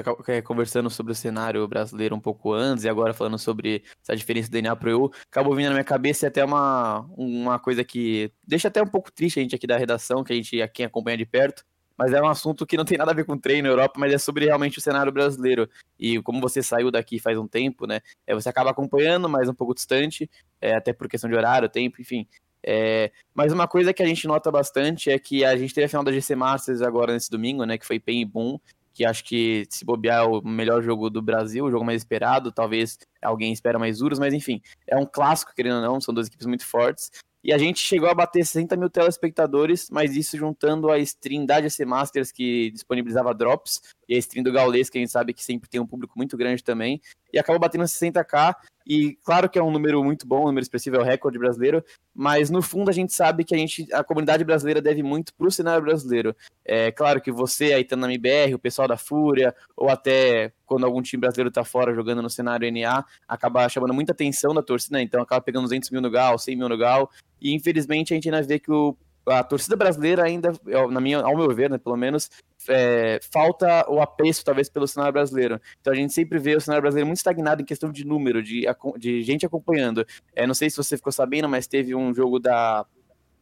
[0.46, 4.54] conversando sobre o cenário brasileiro um pouco antes e agora falando sobre essa diferença do
[4.54, 8.68] DNA pro EU, acabou vindo na minha cabeça e até uma, uma coisa que deixa
[8.68, 11.26] até um pouco triste a gente aqui da redação, que a gente, quem acompanha de
[11.26, 11.64] perto,
[11.98, 14.12] mas é um assunto que não tem nada a ver com treino na Europa, mas
[14.12, 15.70] é sobre realmente o cenário brasileiro.
[16.00, 18.02] E como você saiu daqui faz um tempo, né?
[18.26, 22.02] É, você acaba acompanhando, mas um pouco distante, é, até por questão de horário, tempo,
[22.02, 22.28] enfim.
[22.66, 25.90] É, mas uma coisa que a gente nota bastante é que a gente teve a
[25.90, 27.78] final da GC Masters agora nesse domingo, né?
[27.78, 28.60] Que foi Pen e Boom,
[28.94, 32.52] que acho que se bobear é o melhor jogo do Brasil, o jogo mais esperado,
[32.52, 36.28] talvez alguém espera mais duros, mas enfim, é um clássico, querendo ou não, são duas
[36.28, 37.12] equipes muito fortes.
[37.44, 41.62] E a gente chegou a bater 60 mil telespectadores, mas isso juntando a stream da
[41.62, 45.44] GC Masters, que disponibilizava drops, e a stream do Gaules, que a gente sabe que
[45.44, 49.64] sempre tem um público muito grande também, e acabou batendo 60k, e claro que é
[49.64, 52.94] um número muito bom, um número expressivo, é o recorde brasileiro, mas no fundo a
[52.94, 56.36] gente sabe que a gente, a comunidade brasileira deve muito pro cenário brasileiro.
[56.66, 60.86] É claro que você aí tá na MBR, o pessoal da Fúria, ou até quando
[60.86, 64.98] algum time brasileiro tá fora jogando no cenário NA, acaba chamando muita atenção da torcida,
[64.98, 65.04] né?
[65.04, 67.10] então acaba pegando 200 mil no Gal, 100 mil no Gal,
[67.42, 70.52] e infelizmente a gente ainda vê que o a torcida brasileira ainda,
[70.90, 72.30] na minha, ao meu ver, né, pelo menos,
[72.68, 75.60] é, falta o apreço, talvez, pelo cenário brasileiro.
[75.80, 78.66] Então a gente sempre vê o cenário brasileiro muito estagnado em questão de número, de,
[78.98, 80.06] de gente acompanhando.
[80.36, 82.86] É, não sei se você ficou sabendo, mas teve um jogo da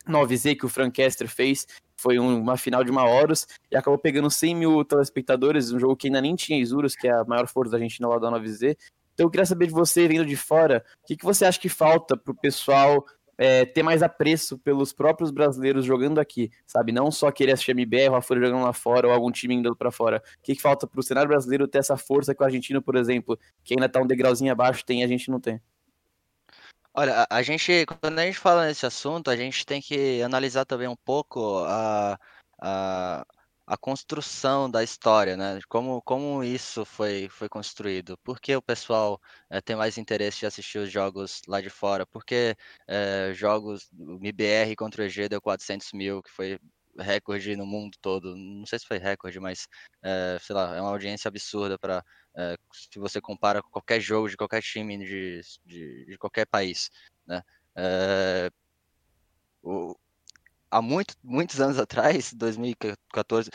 [0.07, 4.29] 9Z que o Frank Kester fez, foi uma final de uma Horus e acabou pegando
[4.29, 7.71] 100 mil telespectadores, um jogo que ainda nem tinha Isurus, que é a maior força
[7.71, 8.75] da Argentina lá da 9Z.
[9.13, 11.69] Então eu queria saber de você, vindo de fora, o que, que você acha que
[11.69, 13.05] falta pro pessoal
[13.41, 16.91] é, ter mais apreço pelos próprios brasileiros jogando aqui, sabe?
[16.91, 19.89] Não só querer assistir MBR, o Afora jogando lá fora ou algum time indo para
[19.89, 20.21] fora.
[20.37, 23.39] O que, que falta pro cenário brasileiro ter essa força que o argentino, por exemplo,
[23.63, 25.59] que ainda tá um degrauzinho abaixo, tem e a gente não tem?
[26.93, 30.63] Olha, a, a gente, quando a gente fala nesse assunto, a gente tem que analisar
[30.63, 32.19] também um pouco a,
[32.61, 33.25] a,
[33.71, 35.61] a construção da história, né?
[35.69, 38.17] Como, como isso foi, foi construído.
[38.17, 39.17] Por que o pessoal
[39.49, 42.05] é, tem mais interesse de assistir os jogos lá de fora?
[42.05, 42.53] Porque
[42.85, 46.59] é, jogos, MBR contra o EG deu 400 mil, que foi
[46.99, 48.35] recorde no mundo todo.
[48.35, 49.69] Não sei se foi recorde, mas
[50.03, 52.03] é, sei lá, é uma audiência absurda para
[52.73, 56.89] se você compara com qualquer jogo de qualquer time de, de, de qualquer país,
[57.25, 57.41] né?
[59.63, 59.95] O,
[60.71, 63.49] há muito, muitos anos atrás, 2014,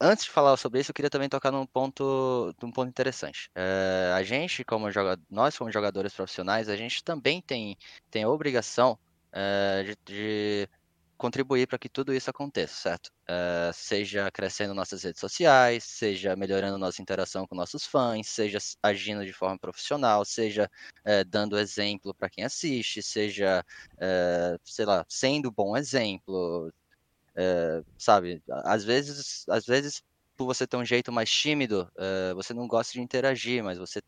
[0.00, 3.50] antes de falar sobre isso, eu queria também tocar num ponto, num ponto interessante.
[3.54, 4.86] É, a gente, como
[5.30, 7.76] nós como jogadores profissionais, a gente também tem,
[8.10, 8.98] tem a obrigação
[9.32, 10.68] é, de, de
[11.16, 13.08] contribuir para que tudo isso aconteça, certo?
[13.28, 19.24] Uh, seja crescendo nossas redes sociais, seja melhorando nossa interação com nossos fãs, seja agindo
[19.24, 20.68] de forma profissional, seja
[21.06, 23.64] uh, dando exemplo para quem assiste, seja,
[23.96, 26.70] uh, sei lá, sendo bom exemplo,
[27.98, 28.42] sabe?
[28.64, 30.02] Às vezes, às vezes,
[30.36, 31.90] por você ter um jeito mais tímido,
[32.34, 34.00] você não gosta de interagir, mas você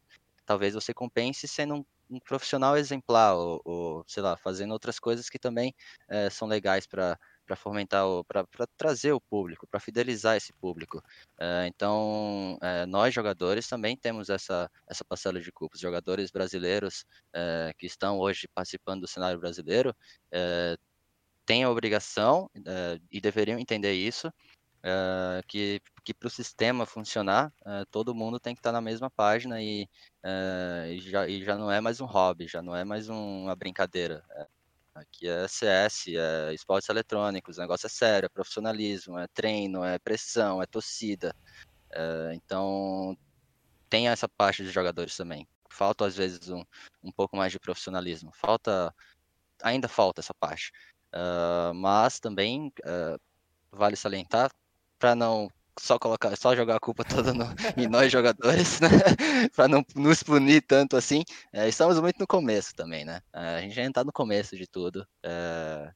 [0.45, 5.29] talvez você compense sendo um um profissional exemplar, ou, ou, sei lá, fazendo outras coisas
[5.29, 5.75] que também
[6.09, 11.03] é, são legais para para fomentar, para trazer o público, para fidelizar esse público.
[11.39, 15.77] É, então, é, nós jogadores também temos essa, essa parcela de culpa.
[15.77, 19.95] Os jogadores brasileiros é, que estão hoje participando do cenário brasileiro
[21.47, 22.51] têm a obrigação
[23.11, 24.33] e deveriam entender isso
[25.47, 29.11] que, que para o sistema funcionar, uh, todo mundo tem que estar tá na mesma
[29.11, 29.89] página e,
[30.25, 33.43] uh, e, já, e já não é mais um hobby, já não é mais um,
[33.43, 34.25] uma brincadeira.
[34.95, 39.99] Aqui é CS, é esportes eletrônicos, o negócio é sério, é profissionalismo, é treino, é
[39.99, 41.35] pressão, é torcida.
[42.33, 43.19] então,
[43.91, 45.47] tem essa parte dos jogadores também.
[45.69, 46.65] Falta, às vezes, um,
[47.03, 48.31] um pouco mais de profissionalismo.
[48.33, 48.95] Falta,
[49.61, 50.71] ainda falta essa parte.
[51.13, 53.21] Uh, mas também uh,
[53.73, 54.53] vale salientar
[54.99, 57.45] para não só colocar, só jogar a culpa toda no,
[57.77, 58.89] em nós jogadores, né?
[59.55, 61.23] para não nos punir tanto assim.
[61.53, 63.21] É, estamos muito no começo também, né?
[63.35, 65.07] É, a gente ainda está no começo de tudo.
[65.25, 65.93] É,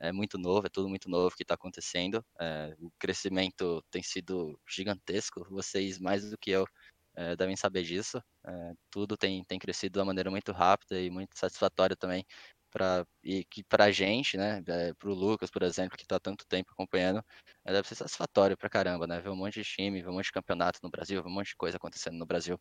[0.00, 2.24] é, muito novo, é tudo muito novo que está acontecendo.
[2.40, 5.46] É, o crescimento tem sido gigantesco.
[5.50, 6.66] Vocês mais do que eu
[7.16, 8.22] é, devem saber disso.
[8.46, 12.24] É, tudo tem, tem crescido de uma maneira muito rápida e muito satisfatória também
[12.70, 16.18] para e que para a gente, né, é, para o Lucas, por exemplo, que está
[16.20, 17.24] tanto tempo acompanhando,
[17.64, 20.26] é, deve ser satisfatório para caramba, né, ver um monte de time, ver um monte
[20.26, 22.60] de campeonato no Brasil, ver um monte de coisa acontecendo no Brasil.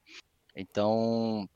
[0.56, 1.48] Então,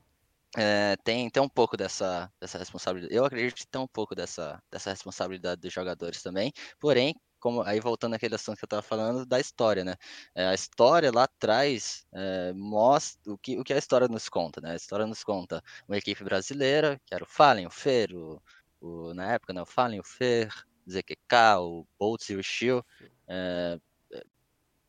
[0.56, 3.14] é, tem, tem um pouco dessa, dessa responsabilidade.
[3.14, 6.52] Eu acredito que tem um pouco dessa, dessa responsabilidade dos jogadores também.
[6.78, 9.96] Porém, como aí voltando àquele assunto que eu estava falando da história, né?
[10.32, 14.60] É, a história lá atrás é, mostra o que, o que a história nos conta,
[14.60, 14.72] né?
[14.72, 18.40] A história nos conta uma equipe brasileira, que era o Fallen, o Fer, o,
[18.80, 19.60] o, na época, né?
[19.60, 20.48] O Fallen, o Fer,
[20.86, 22.86] o ZQK, o Boltz e o Shield,
[23.26, 23.76] é,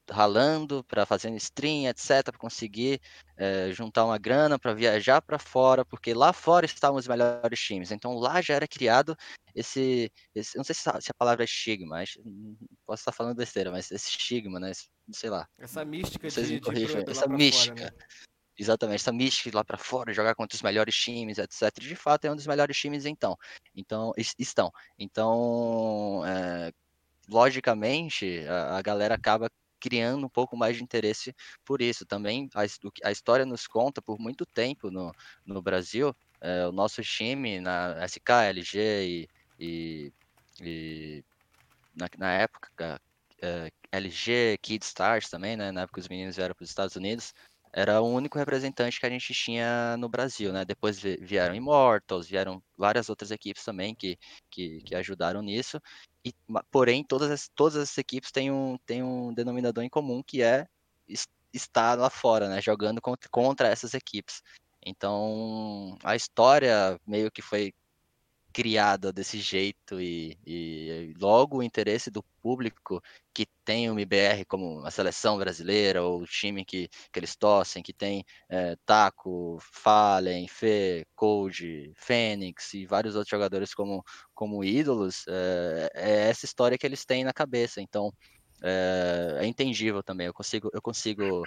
[0.10, 3.00] ralando para fazendo stream, etc, para conseguir
[3.38, 7.92] é, juntar uma grana para viajar para fora, porque lá fora estavam os melhores times.
[7.92, 9.16] Então lá já era criado
[9.56, 12.18] esse, esse não sei se a palavra é estigma, mas
[12.86, 14.72] posso estar falando besteira, mas esse estigma, né?
[15.12, 15.48] Sei lá.
[15.60, 17.76] Essa mística Vocês de, me corrijam, de essa mística.
[17.76, 18.06] Fora, né?
[18.58, 21.72] Exatamente, essa mística de lá para fora, jogar contra os melhores times, etc.
[21.80, 23.36] De fato, é um dos melhores times, então.
[23.76, 24.72] Então, estão.
[24.98, 26.72] Então, é,
[27.28, 29.50] logicamente, a, a galera acaba
[29.84, 32.06] criando um pouco mais de interesse por isso.
[32.06, 32.62] Também a,
[33.08, 35.12] a história nos conta por muito tempo no,
[35.46, 40.14] no Brasil, é, o nosso time na SK, LG e, e,
[40.62, 41.26] e
[41.94, 43.02] na, na, época
[43.42, 46.96] é, eh, LG, Kid Stars também, né, na época os meninos vieram para os Estados
[46.96, 47.34] Unidos,
[47.74, 50.64] era o único representante que a gente tinha no Brasil, né?
[50.64, 54.18] Depois vieram Immortals, vieram várias outras equipes também que,
[54.50, 55.82] que, que ajudaram nisso.
[56.24, 56.32] E,
[56.72, 60.68] porém, todas as, todas as equipes têm um, têm um denominador em comum que é
[61.52, 64.44] estar lá fora, né, jogando contra, contra essas equipes.
[64.86, 67.74] Então, a história meio que foi
[68.54, 73.02] criada desse jeito e, e, logo o interesse do público
[73.34, 77.82] que tem o MBR como a seleção brasileira ou o time que, que eles torcem,
[77.82, 84.04] que tem é, Taco, Fallen, Fê, Cold, Fênix e vários outros jogadores como,
[84.36, 87.82] como ídolos, é, é essa história que eles têm na cabeça.
[87.82, 88.14] Então
[88.62, 90.28] é, é entendível também.
[90.28, 91.44] Eu consigo, eu consigo,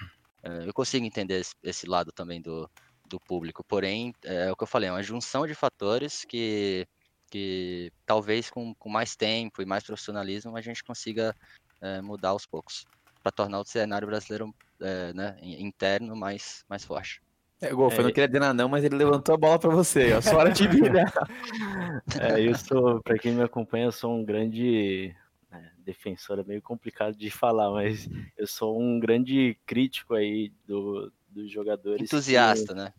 [0.66, 2.68] eu consigo entender esse, esse lado também do,
[3.06, 3.64] do público.
[3.64, 6.86] Porém, é o que eu falei, é uma junção de fatores que
[7.30, 11.34] que talvez com, com mais tempo e mais profissionalismo a gente consiga
[11.80, 12.84] é, mudar aos poucos
[13.22, 17.20] para tornar o cenário brasileiro é, né, interno mais, mais forte.
[17.60, 20.12] É, Golfo, é, eu não queria dizer não, mas ele levantou a bola para você,
[20.12, 21.04] a sua hora de vida.
[22.20, 25.14] é, eu sou, para quem me acompanha, eu sou um grande
[25.50, 31.10] né, defensor, é meio complicado de falar, mas eu sou um grande crítico aí do,
[31.28, 32.02] dos jogadores.
[32.02, 32.74] Entusiasta, que...
[32.74, 32.92] né?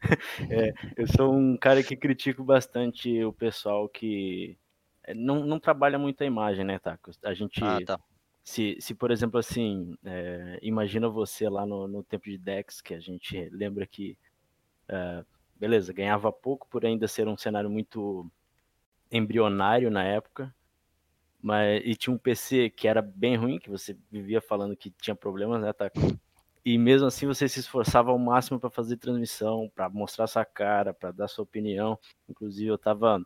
[0.50, 4.56] é, eu sou um cara que critico bastante o pessoal que
[5.04, 7.10] é, não, não trabalha muito a imagem, né, Taco?
[7.24, 7.62] A gente.
[7.64, 8.00] Ah, tá.
[8.44, 12.94] Se, se, por exemplo, assim, é, imagina você lá no, no tempo de Dex, que
[12.94, 14.16] a gente lembra que,
[14.88, 15.24] é,
[15.56, 18.30] beleza, ganhava pouco por ainda ser um cenário muito
[19.10, 20.54] embrionário na época,
[21.42, 25.14] mas e tinha um PC que era bem ruim, que você vivia falando que tinha
[25.14, 25.98] problemas, né, Taco?
[26.64, 30.92] E mesmo assim você se esforçava ao máximo para fazer transmissão, para mostrar sua cara,
[30.92, 31.98] para dar sua opinião.
[32.28, 33.24] Inclusive eu estava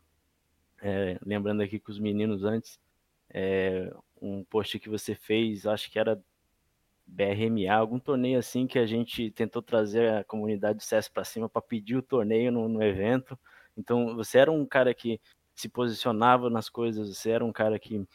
[0.80, 2.78] é, lembrando aqui com os meninos antes,
[3.30, 6.22] é, um post que você fez, acho que era
[7.06, 11.48] BRMA, algum torneio assim que a gente tentou trazer a comunidade do CS para cima
[11.48, 13.38] para pedir o torneio no, no, evento.
[13.76, 15.20] Então você era um cara que
[15.54, 18.06] se posicionava nas coisas, você era um cara que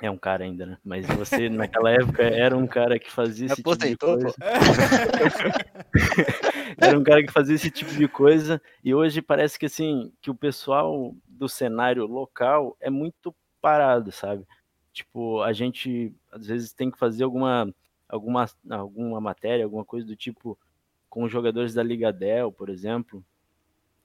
[0.00, 0.78] é um cara ainda, né?
[0.84, 4.34] Mas você, naquela época, era um cara que fazia esse tipo de coisa.
[6.78, 8.60] era um cara que fazia esse tipo de coisa.
[8.82, 14.46] E hoje parece que, assim, que o pessoal do cenário local é muito parado, sabe?
[14.92, 17.72] Tipo, a gente, às vezes, tem que fazer alguma,
[18.08, 20.58] alguma, alguma matéria, alguma coisa do tipo
[21.08, 23.24] com os jogadores da Liga Dell, por exemplo.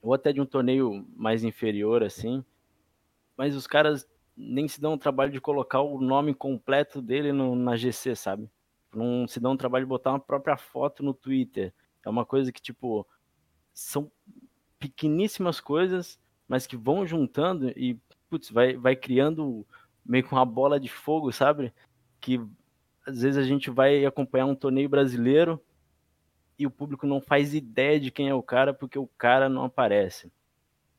[0.00, 2.44] Ou até de um torneio mais inferior, assim.
[3.36, 4.08] Mas os caras
[4.40, 8.50] nem se dão o trabalho de colocar o nome completo dele no, na GC, sabe?
[8.94, 11.72] Não se dão o trabalho de botar uma própria foto no Twitter.
[12.04, 13.06] É uma coisa que, tipo,
[13.72, 14.10] são
[14.78, 17.98] pequeníssimas coisas, mas que vão juntando e,
[18.28, 19.66] putz, vai, vai criando
[20.04, 21.72] meio que uma bola de fogo, sabe?
[22.20, 22.40] Que
[23.06, 25.62] às vezes a gente vai acompanhar um torneio brasileiro
[26.58, 29.64] e o público não faz ideia de quem é o cara porque o cara não
[29.64, 30.30] aparece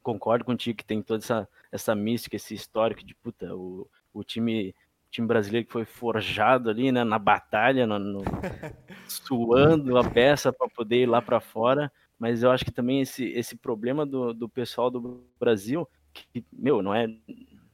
[0.01, 4.73] concordo contigo que tem toda essa, essa mística, esse histórico de puta, o, o time
[5.11, 8.21] time brasileiro que foi forjado ali, né, na batalha, no, no
[9.05, 11.91] suando a peça para poder ir lá para fora.
[12.17, 16.81] Mas eu acho que também esse, esse problema do, do pessoal do Brasil, que, meu,
[16.81, 17.07] não é,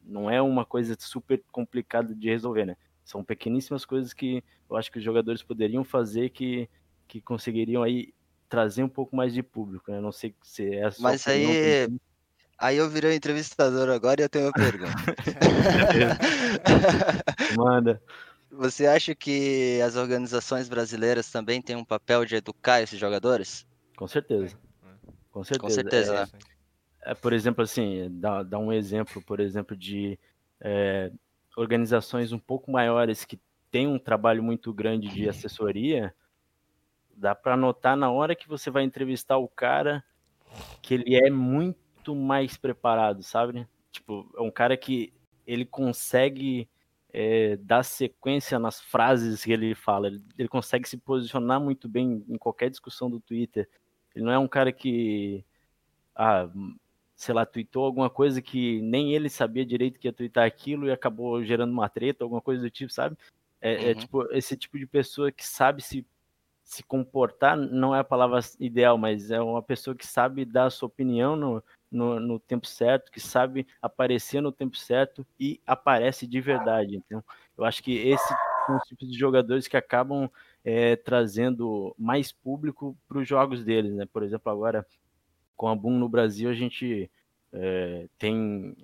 [0.03, 2.75] não é uma coisa super complicada de resolver, né?
[3.05, 6.69] São pequeníssimas coisas que eu acho que os jogadores poderiam fazer que,
[7.07, 8.13] que conseguiriam aí
[8.49, 9.99] trazer um pouco mais de público, né?
[9.99, 11.87] Não sei se é Mas aí,
[12.59, 14.95] Aí eu virei entrevistador agora e eu tenho uma pergunta.
[17.55, 18.01] Manda.
[18.49, 23.67] Você acha que as organizações brasileiras também têm um papel de educar esses jogadores?
[23.95, 24.57] Com certeza.
[25.31, 25.59] Com certeza.
[25.59, 26.29] Com certeza,
[27.05, 30.17] é, é, por exemplo, assim, dá, dá um exemplo, por exemplo, de
[30.59, 31.11] é,
[31.55, 33.39] organizações um pouco maiores que
[33.69, 36.11] têm um trabalho muito grande de assessoria,
[37.15, 40.03] dá para notar na hora que você vai entrevistar o cara
[40.81, 43.67] que ele é muito muito mais preparado, sabe?
[43.91, 45.13] Tipo, é um cara que
[45.45, 46.69] ele consegue
[47.11, 50.07] é, dar sequência nas frases que ele fala.
[50.07, 53.67] Ele, ele, consegue se posicionar muito bem em qualquer discussão do Twitter.
[54.15, 55.43] Ele não é um cara que,
[56.15, 56.49] ah,
[57.15, 60.91] sei lá, tweetou alguma coisa que nem ele sabia direito que ia twittar aquilo e
[60.91, 63.17] acabou gerando uma treta, alguma coisa do tipo, sabe?
[63.59, 63.89] É, é uhum.
[63.89, 66.05] é tipo esse tipo de pessoa que sabe se
[66.67, 70.69] se comportar não é a palavra ideal, mas é uma pessoa que sabe dar a
[70.69, 76.27] sua opinião no, no, no, tempo certo, que sabe aparecer no tempo certo e aparece
[76.27, 76.97] de verdade.
[76.97, 77.23] Então,
[77.57, 78.27] eu acho que esses
[78.65, 80.29] são os tipos de jogadores que acabam
[80.63, 83.93] é, trazendo mais público para os jogos deles.
[83.93, 84.05] Né?
[84.05, 84.85] Por exemplo, agora
[85.55, 87.09] com a Boom no Brasil, a gente
[87.51, 88.75] é, tem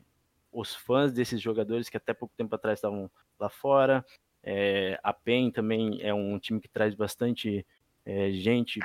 [0.52, 4.06] os fãs desses jogadores que até pouco tempo atrás estavam lá fora.
[4.42, 7.66] É, a PEN também é um time que traz bastante
[8.06, 8.80] é, gente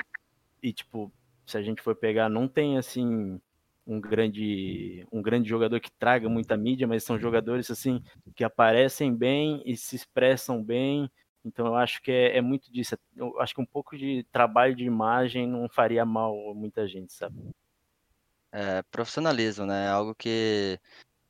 [0.63, 1.13] e tipo
[1.45, 3.41] se a gente for pegar não tem assim
[3.89, 8.03] um grande um grande jogador que traga muita mídia, mas são jogadores assim
[8.37, 11.11] que aparecem bem e se expressam bem.
[11.45, 12.97] Então eu acho que é, é muito disso.
[13.17, 17.13] Eu acho que um pouco de trabalho de imagem não faria mal a muita gente,
[17.13, 17.35] sabe?
[18.53, 19.89] é, profissionalismo, né?
[19.89, 20.81] Algo que,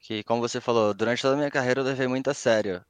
[0.00, 2.84] que, como você falou, durante toda a minha carreira eu levei muito a sério.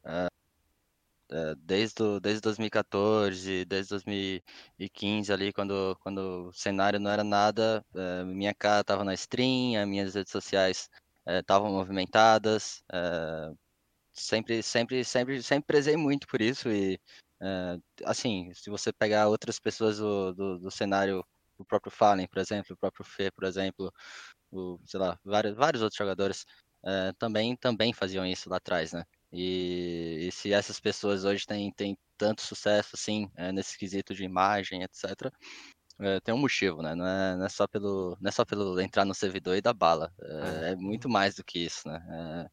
[1.31, 8.25] É, desde, desde 2014, desde 2015 ali, quando, quando o cenário não era nada, é,
[8.25, 10.89] minha cara estava na stream, as minhas redes sociais
[11.27, 12.83] estavam movimentadas,
[14.13, 16.99] sempre, sempre, sempre, sempre prezei muito por isso e
[18.05, 21.25] assim, se você pegar outras pessoas do, do, do cenário
[21.59, 23.93] o próprio Fallen, por exemplo, o próprio Fê, por exemplo,
[24.51, 26.47] o, sei lá, vários, vários outros jogadores
[27.19, 29.05] também, também faziam isso lá atrás, né?
[29.33, 34.25] E, e, se essas pessoas hoje têm, têm tanto sucesso, assim, é, nesse quesito de
[34.25, 35.31] imagem, etc.,
[36.01, 36.95] é, tem um motivo, né?
[36.95, 39.75] Não é, não é, só pelo, não é só pelo entrar no servidor e dar
[39.75, 40.13] bala.
[40.23, 42.49] É, é muito mais do que isso, né?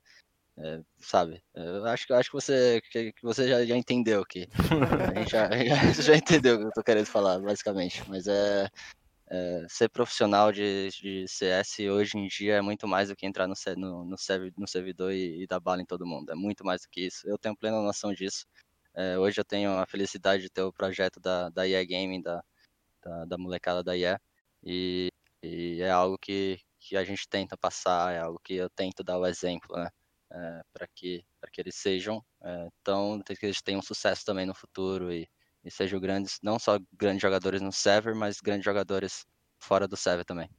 [0.57, 1.43] É, sabe?
[1.53, 5.49] Eu acho, acho que você, que, que você já, já entendeu que a gente já,
[5.51, 8.03] já, já, entendeu o que eu tô querendo falar, basicamente.
[8.07, 8.69] Mas é,
[9.29, 13.47] é, ser profissional de, de CS hoje em dia é muito mais do que entrar
[13.47, 14.15] no, no, no,
[14.57, 16.31] no servidor e, e, dar bala em todo mundo.
[16.31, 17.27] É muito mais do que isso.
[17.27, 18.45] Eu tenho plena noção disso.
[18.95, 22.43] É, hoje eu tenho a felicidade de ter o projeto da, da EA Gaming, da,
[23.03, 24.19] da, da molecada da EA,
[24.63, 25.09] e,
[25.43, 29.19] e é algo que, que a gente tenta passar, é algo que eu tento dar
[29.19, 29.89] o exemplo, né?
[30.31, 35.11] É, para que, que eles sejam é, tão, que eles tenham sucesso também no futuro
[35.13, 35.29] e,
[35.65, 39.25] e sejam grandes, não só grandes jogadores no server, mas grandes jogadores
[39.59, 40.49] fora do server também.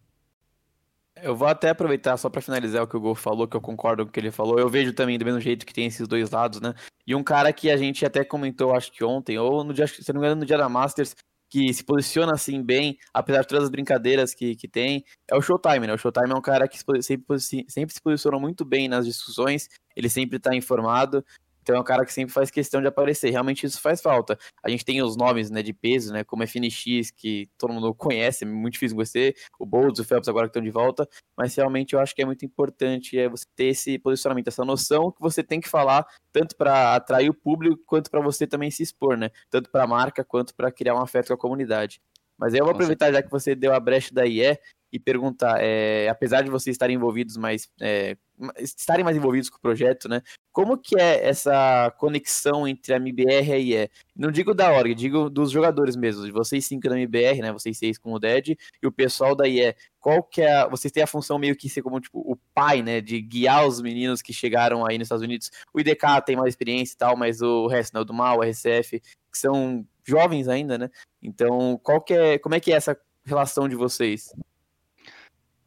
[1.23, 4.05] Eu vou até aproveitar só para finalizar o que o Gol falou, que eu concordo
[4.05, 4.59] com o que ele falou.
[4.59, 6.75] Eu vejo também do mesmo jeito que tem esses dois lados, né?
[7.07, 10.13] E um cara que a gente até comentou, acho que ontem, ou no dia, se
[10.13, 11.15] não me engano, no dia da Masters,
[11.49, 15.41] que se posiciona assim bem, apesar de todas as brincadeiras que, que tem, é o
[15.41, 15.95] Showtime, né?
[15.95, 20.11] O Showtime é um cara que sempre, sempre se posicionou muito bem nas discussões, ele
[20.11, 21.25] sempre tá informado,
[21.67, 23.29] então é um cara que sempre faz questão de aparecer.
[23.31, 24.39] Realmente isso faz falta.
[24.63, 26.23] A gente tem os nomes né, de peso, né?
[26.23, 29.35] Como FNX, que todo mundo conhece, é muito difícil conhecer.
[29.59, 31.09] O Bolds, o Phelps agora que estão de volta.
[31.37, 35.11] Mas realmente eu acho que é muito importante é você ter esse posicionamento, essa noção
[35.11, 38.85] que você tem que falar, tanto para atrair o público, quanto para você também se
[38.85, 39.31] expor, né?
[39.51, 42.01] Tanto para a marca quanto para criar um afeto com a comunidade.
[42.39, 44.57] Mas aí eu vou aproveitar, já que você deu a brecha da IE,
[44.97, 48.17] e perguntar, é, apesar de vocês estarem envolvidos mais, é,
[48.59, 50.23] estarem mais envolvidos com o projeto, né?
[50.51, 53.91] Como que é essa conexão entre a MBR e a IE?
[54.17, 57.53] Não digo da org, digo dos jogadores mesmo, de vocês cinco da MBR, né?
[57.53, 59.75] Vocês seis com o Dead e o pessoal da IE.
[60.01, 62.81] Qual que é, a, vocês têm a função meio que ser como tipo o pai,
[62.81, 63.03] né?
[63.03, 65.51] De guiar os meninos que chegaram aí nos Estados Unidos.
[65.75, 68.01] O IDK tem mais experiência e tal, mas o resto, né?
[68.01, 68.99] O do Mal, o RCF,
[69.31, 70.89] que são jovens ainda, né?
[71.23, 74.33] Então, qual que é, como é que é essa relação de vocês?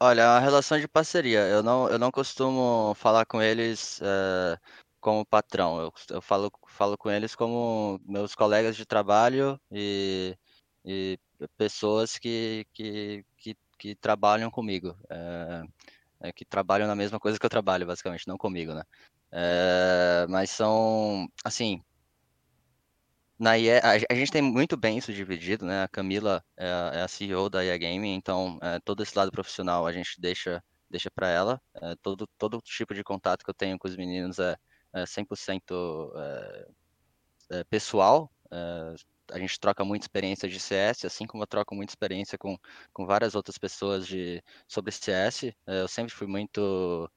[0.02, 1.40] Olha, a relação de parceria.
[1.48, 4.58] Eu não, eu não costumo falar com eles é,
[5.00, 5.78] como patrão.
[5.80, 10.36] Eu, eu falo, falo com eles como meus colegas de trabalho e,
[10.84, 11.18] e
[11.56, 14.96] pessoas que, que, que, que trabalham comigo.
[15.10, 15.62] É,
[16.20, 18.82] é, que trabalham na mesma coisa que eu trabalho, basicamente, não comigo, né?
[19.32, 21.82] É, mas são, assim,
[23.40, 25.84] na IE, a, gente tem muito bem isso dividido, né?
[25.84, 29.86] A Camila é, é a CEO da IE Gaming, então é, todo esse lado profissional
[29.86, 31.60] a gente deixa, deixa para ela.
[31.74, 34.56] É, todo, todo tipo de contato que eu tenho com os meninos é,
[34.92, 36.68] é 100% é,
[37.60, 38.30] é, pessoal.
[38.52, 38.94] É,
[39.32, 42.58] a gente troca muita experiência de CS, assim como eu troco muita experiência com,
[42.92, 45.54] com várias outras pessoas de, sobre CS.
[45.66, 47.10] eu sempre fui muito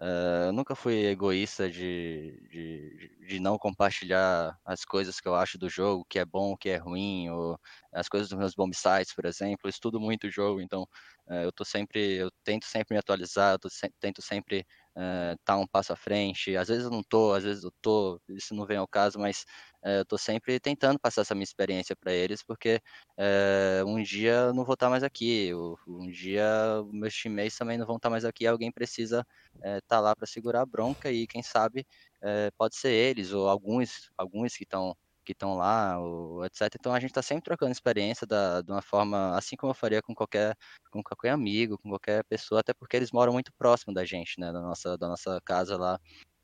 [0.00, 5.58] Uh, eu nunca fui egoísta de, de, de, não compartilhar as coisas que eu acho
[5.58, 7.60] do jogo, que é bom, que é ruim, ou
[7.92, 9.60] as coisas dos meus bomb sites, por exemplo.
[9.64, 10.84] Eu estudo muito o jogo, então
[11.28, 14.66] uh, eu tô sempre, eu tento sempre me atualizar, eu se, tento sempre
[14.96, 16.56] uh, tá um passo à frente.
[16.56, 19.44] Às vezes eu não tô, às vezes eu tô, isso não vem ao caso, mas
[19.82, 22.80] eu estou sempre tentando passar essa minha experiência para eles, porque
[23.18, 25.52] é, um dia eu não vou estar mais aqui,
[25.86, 26.44] um dia
[26.92, 29.26] meus teammates também não vão estar mais aqui, alguém precisa
[29.56, 31.86] estar é, tá lá para segurar a bronca e quem sabe
[32.22, 34.94] é, pode ser eles ou alguns, alguns que estão
[35.30, 36.62] que estão lá, ou etc.
[36.78, 40.02] Então a gente está sempre trocando experiência da, de uma forma, assim como eu faria
[40.02, 40.56] com qualquer,
[40.90, 44.52] com qualquer amigo, com qualquer pessoa, até porque eles moram muito próximo da gente, né,
[44.52, 45.98] da nossa, da nossa casa lá,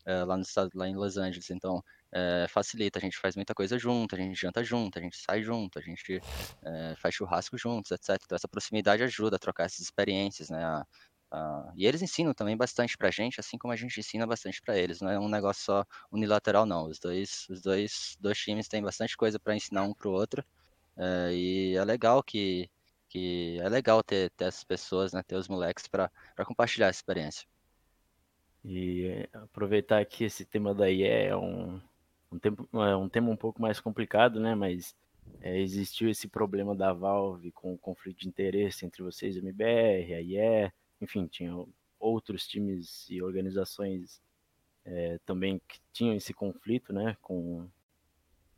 [0.07, 1.51] lá, no, lá em Los Angeles.
[1.51, 1.83] Então
[2.13, 2.99] é, facilita.
[2.99, 5.83] A gente faz muita coisa junto, a gente janta junto, a gente sai junto, a
[5.83, 6.21] gente
[6.65, 8.19] é, faz churrasco juntos, etc.
[8.25, 10.65] Então essa proximidade ajuda a trocar essas experiências, né?
[10.65, 10.87] A,
[11.37, 11.73] a...
[11.77, 15.01] E eles ensinam também bastante pra gente, assim como a gente ensina bastante para eles.
[15.01, 16.87] Não é um negócio só unilateral, não.
[16.87, 20.45] Os dois, os dois, dois times têm bastante coisa para ensinar um pro outro.
[20.97, 22.71] É, e é legal que,
[23.09, 25.23] que é legal ter, ter essas pessoas, né?
[25.23, 26.11] Ter os moleques para
[26.47, 27.47] compartilhar essa experiência.
[28.65, 31.81] E aproveitar que esse tema daí é um,
[32.33, 34.55] um, tempo, é um tema um pouco mais complicado, né?
[34.55, 34.97] Mas
[35.41, 40.15] é, existiu esse problema da Valve com o conflito de interesse entre vocês a MBR,
[40.15, 41.53] a IE, enfim, tinha
[41.99, 44.21] outros times e organizações
[44.85, 47.69] é, também que tinham esse conflito, né, com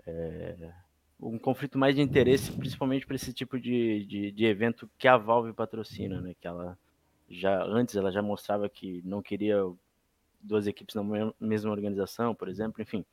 [0.07, 0.73] é,
[1.21, 5.17] um conflito mais de interesse, principalmente para esse tipo de, de, de, evento que a
[5.17, 6.79] Valve patrocina, né, que ela
[7.29, 9.63] já antes ela já mostrava que não queria
[10.41, 11.03] duas equipes na
[11.41, 13.05] mesma organização, por exemplo, enfim.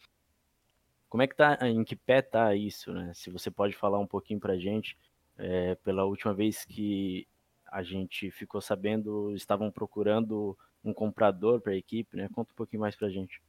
[1.09, 3.11] Como é que tá, em que pé tá isso, né?
[3.13, 4.97] Se você pode falar um pouquinho para a gente,
[5.37, 7.27] é, pela última vez que
[7.71, 12.29] a gente ficou sabendo, estavam procurando um comprador para a equipe, né?
[12.33, 13.41] Conta um pouquinho mais para a gente.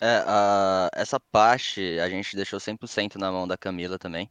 [0.00, 4.30] É, a, essa parte a gente deixou 100% na mão da Camila também.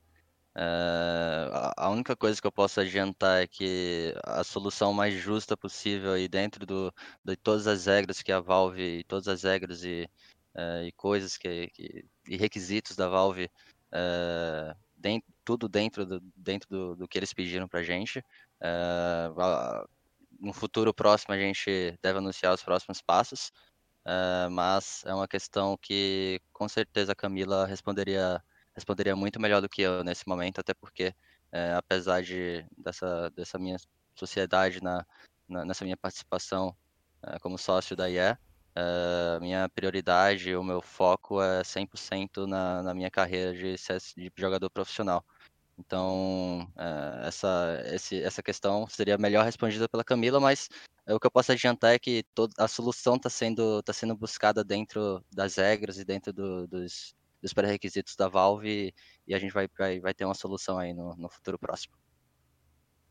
[0.54, 6.12] É, a única coisa que eu posso adiantar é que a solução mais justa possível
[6.12, 10.10] aí dentro do, de todas as regras que a Valve, todas as regras e,
[10.54, 13.50] é, e coisas que, que, e requisitos da Valve,
[13.92, 18.24] é, dentro, tudo dentro, do, dentro do, do que eles pediram pra gente.
[18.62, 19.30] É,
[20.40, 23.52] no futuro próximo a gente deve anunciar os próximos passos,
[24.06, 28.42] é, mas é uma questão que com certeza a Camila responderia
[28.74, 31.14] responderia muito melhor do que eu nesse momento, até porque,
[31.52, 33.78] é, apesar de, dessa, dessa minha
[34.16, 35.06] sociedade, na,
[35.48, 36.76] na nessa minha participação
[37.24, 38.38] é, como sócio da IE,
[38.76, 43.76] é, minha prioridade, o meu foco é 100% na, na minha carreira de,
[44.16, 45.24] de jogador profissional.
[45.86, 46.72] Então,
[47.24, 50.70] essa, esse, essa questão seria melhor respondida pela Camila, mas
[51.08, 54.64] o que eu posso adiantar é que toda, a solução está sendo, tá sendo buscada
[54.64, 58.94] dentro das regras e dentro do, dos, dos pré-requisitos da Valve
[59.28, 61.96] e a gente vai, vai, vai ter uma solução aí no, no futuro próximo.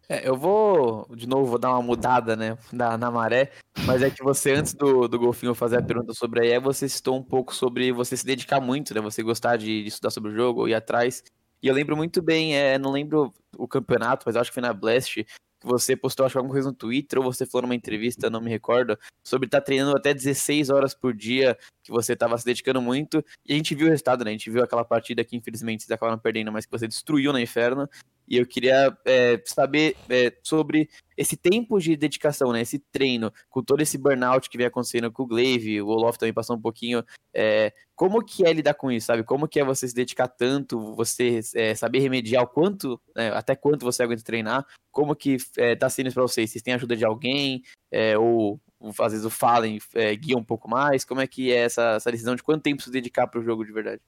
[0.08, 3.52] É, eu vou, de novo, vou dar uma mudada, né, na, na maré,
[3.86, 6.88] mas é que você, antes do, do Golfinho fazer a pergunta sobre a EA, você
[6.88, 10.32] citou um pouco sobre você se dedicar muito, né, você gostar de, de estudar sobre
[10.32, 11.22] o jogo, ir atrás,
[11.62, 14.72] e eu lembro muito bem, é, não lembro o campeonato, mas acho que foi na
[14.72, 15.24] Blast,
[15.60, 18.48] que você postou, acho alguma coisa no Twitter, ou você falou numa entrevista, não me
[18.48, 22.80] recordo, sobre estar tá treinando até 16 horas por dia, que você estava se dedicando
[22.80, 24.30] muito, e a gente viu o resultado, né?
[24.30, 27.40] A gente viu aquela partida que infelizmente vocês acabaram perdendo, mas que você destruiu na
[27.42, 27.88] Inferno,
[28.30, 32.60] e eu queria é, saber é, sobre esse tempo de dedicação, né?
[32.60, 36.32] Esse treino, com todo esse burnout que vem acontecendo com o Glaive, o Olof também
[36.32, 37.04] passou um pouquinho.
[37.34, 39.24] É, como que é lidar com isso, sabe?
[39.24, 43.56] Como que é você se dedicar tanto, você é, saber remediar o quanto, né, até
[43.56, 44.64] quanto você aguenta treinar?
[44.92, 46.50] Como que é, tá sendo isso pra vocês?
[46.50, 47.62] Vocês têm ajuda de alguém?
[47.90, 48.60] É, ou
[49.00, 49.78] às vezes o Fallen
[50.20, 51.04] guia um pouco mais?
[51.04, 53.72] Como é que é essa, essa decisão de quanto tempo se dedicar pro jogo de
[53.72, 54.00] verdade?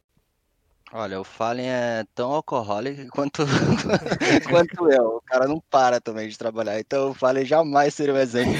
[0.95, 3.45] Olha, o Fallen é tão alcoólico quanto,
[4.51, 5.17] quanto eu.
[5.17, 6.79] O cara não para também de trabalhar.
[6.79, 8.53] Então o Fallen jamais seria um exemplo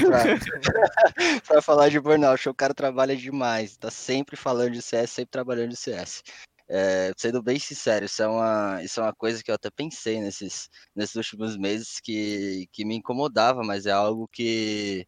[1.47, 2.49] para falar de burnout.
[2.49, 6.23] O cara trabalha demais, tá sempre falando de CS, sempre trabalhando de CS.
[6.69, 10.19] É, sendo bem sincero, isso é, uma, isso é uma coisa que eu até pensei
[10.19, 15.07] nesses, nesses últimos meses que, que me incomodava, mas é algo que,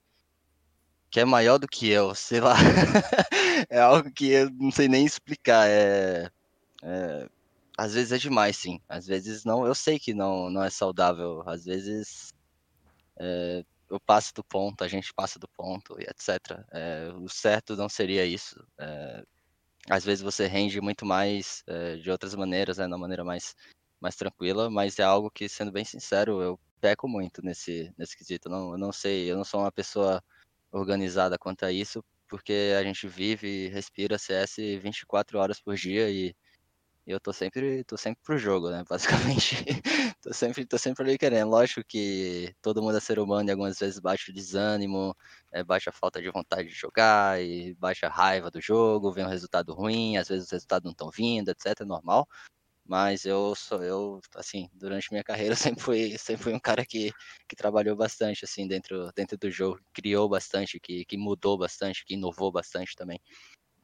[1.10, 2.56] que é maior do que eu, sei lá.
[3.70, 5.66] é algo que eu não sei nem explicar.
[5.66, 6.28] É
[6.84, 7.28] é,
[7.76, 8.80] às vezes é demais, sim.
[8.88, 9.66] Às vezes não.
[9.66, 11.42] Eu sei que não, não é saudável.
[11.46, 12.32] Às vezes
[13.18, 16.64] é, eu passo do ponto, a gente passa do ponto e etc.
[16.72, 18.56] É, o certo não seria isso.
[18.78, 19.24] É,
[19.90, 23.54] às vezes você rende muito mais é, de outras maneiras, né, na maneira mais,
[24.00, 28.48] mais tranquila, mas é algo que, sendo bem sincero, eu peco muito nesse, nesse quesito.
[28.48, 30.22] Não, eu não sei, eu não sou uma pessoa
[30.72, 36.10] organizada quanto a isso, porque a gente vive e respira CS 24 horas por dia
[36.10, 36.34] e
[37.06, 38.82] e eu tô sempre, tô sempre pro jogo, né?
[38.88, 39.56] Basicamente,
[40.22, 41.50] tô sempre, tô sempre ali querendo.
[41.50, 45.14] Lógico que todo mundo é ser humano e algumas vezes bate o desânimo,
[45.52, 49.24] é, bate a falta de vontade de jogar e baixa a raiva do jogo, vem
[49.24, 52.26] um resultado ruim, às vezes os resultados não estão vindo, etc, é normal.
[52.86, 57.12] Mas eu sou eu, assim, durante minha carreira sempre fui, sempre fui um cara que,
[57.48, 62.14] que trabalhou bastante assim dentro, dentro do jogo, criou bastante, que, que mudou bastante, que
[62.14, 63.20] inovou bastante também.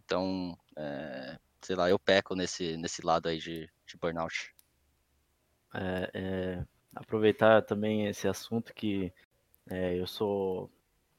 [0.04, 4.54] Então, é, sei lá, eu peco nesse, nesse lado aí de, de burnout.
[5.74, 9.12] É, é, aproveitar também esse assunto que
[9.68, 10.70] é, eu sou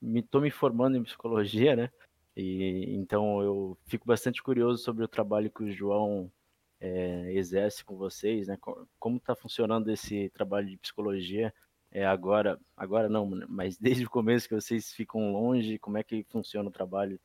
[0.01, 1.89] me me formando em psicologia, né?
[2.35, 6.31] E então eu fico bastante curioso sobre o trabalho que o João
[6.79, 8.57] é, exerce com vocês, né?
[8.99, 11.53] Como está funcionando esse trabalho de psicologia
[11.91, 16.23] é, agora, agora não, mas desde o começo que vocês ficam longe, como é que
[16.29, 17.19] funciona o trabalho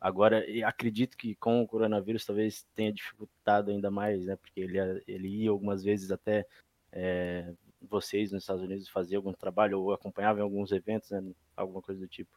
[0.00, 4.36] Agora, acredito que com o coronavírus talvez tenha dificultado ainda mais, né?
[4.36, 6.46] Porque ele, ele ia algumas vezes até
[6.92, 11.22] é, vocês nos Estados Unidos fazer algum trabalho ou acompanhava em alguns eventos, né?
[11.56, 12.30] Alguma coisa do tipo.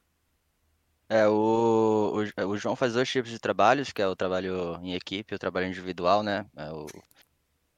[1.08, 4.94] É, o, o, o, João faz dois tipos de trabalhos, que é o trabalho em
[4.94, 6.46] equipe e o trabalho individual, né?
[6.56, 6.88] É o,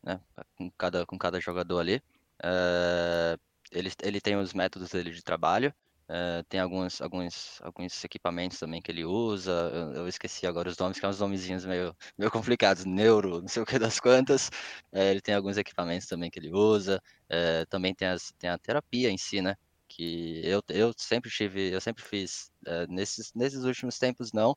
[0.04, 0.22] né?
[0.56, 2.02] Com, cada, com cada jogador ali.
[2.42, 3.38] É,
[3.72, 5.74] ele, ele tem os métodos dele de trabalho.
[6.10, 9.52] Uh, tem alguns, alguns, alguns equipamentos também que ele usa.
[9.52, 12.86] Eu, eu, esqueci agora os nomes, que são uns nomezinhos meio, meio complicados.
[12.86, 14.50] Neuro, não sei o que das quantas.
[14.92, 17.02] Uh, ele tem alguns equipamentos também que ele usa.
[17.26, 19.56] Uh, também tem, as, tem a terapia em si, né?
[19.88, 22.52] Que eu, eu sempre tive, eu sempre fiz.
[22.90, 24.56] nesses, nesses últimos tempos não,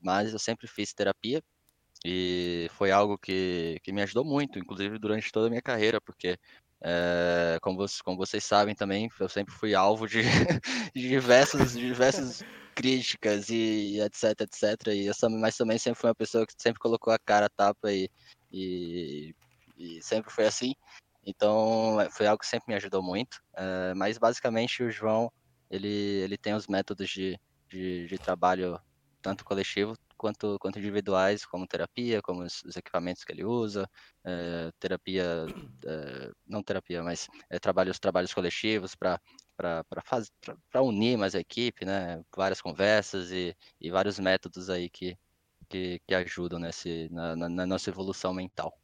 [0.00, 1.42] mas eu sempre fiz terapia.
[2.04, 6.38] E foi algo que, que me ajudou muito, inclusive durante toda a minha carreira, porque
[6.82, 10.22] é, como, vocês, como, vocês sabem também, eu sempre fui alvo de,
[10.94, 11.74] de diversas,
[12.74, 14.86] críticas e etc, etc.
[14.88, 17.92] E eu, mas também sempre fui uma pessoa que sempre colocou a cara a tapa
[17.92, 18.08] e,
[18.50, 19.34] e,
[19.76, 20.72] e sempre foi assim.
[21.24, 23.38] Então foi algo que sempre me ajudou muito.
[23.54, 25.30] É, mas basicamente o João
[25.70, 28.80] ele, ele tem os métodos de, de, de trabalho
[29.20, 33.88] tanto coletivo quanto, quanto individuais, como terapia, como os, os equipamentos que ele usa,
[34.22, 35.46] é, terapia,
[35.86, 39.18] é, não terapia, mas é, trabalhos, trabalhos coletivos para
[39.56, 42.22] para unir mais a equipe, né?
[42.34, 45.18] Várias conversas e, e vários métodos aí que,
[45.68, 48.74] que, que ajudam nesse, na, na, na nossa evolução mental.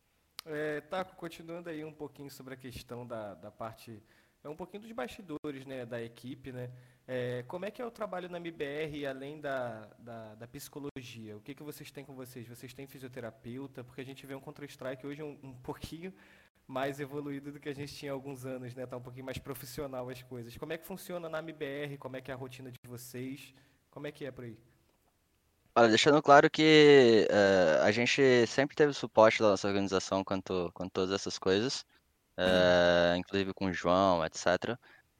[0.44, 4.02] É, Taco, continuando aí um pouquinho sobre a questão da, da parte,
[4.46, 6.70] é um pouquinho dos bastidores, né, da equipe, né?
[7.06, 11.36] É, como é que é o trabalho na MBR, além da, da, da, psicologia?
[11.36, 12.46] O que, que vocês têm com vocês?
[12.46, 13.82] Vocês têm fisioterapeuta?
[13.82, 16.12] Porque a gente vê um Counter-Strike hoje um, um pouquinho
[16.66, 18.86] mais evoluído do que a gente tinha há alguns anos, né?
[18.86, 20.56] Tá um pouquinho mais profissional as coisas.
[20.56, 21.98] Como é que funciona na MBR?
[21.98, 23.54] Como é que é a rotina de vocês?
[23.90, 24.58] Como é que é por aí?
[25.74, 30.90] Olha, deixando claro que uh, a gente sempre teve suporte da nossa organização quanto, quanto
[30.90, 31.84] todas essas coisas,
[32.38, 34.78] uh, inclusive com o João, etc.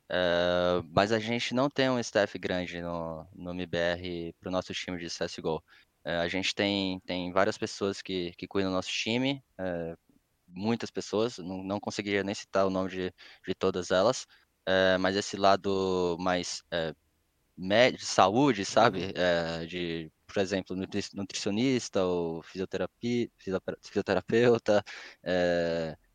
[0.08, 4.72] Uh, mas a gente não tem um staff grande no, no MBR para o nosso
[4.72, 5.56] time de CSGO.
[5.56, 5.62] Uh,
[6.04, 9.42] eh, a gente tem, tem várias pessoas que, que cuidam do nosso time,
[10.48, 13.12] muitas pessoas, não, não conseguiria nem citar o nome de,
[13.44, 14.26] de todas elas,
[15.00, 16.62] mas esse lado mais
[17.58, 19.06] de saúde, sabe?
[19.06, 19.66] Uhum.
[19.66, 23.28] de, por exemplo, nutricionista ou fisioterapia,
[23.82, 24.84] fisioterapeuta,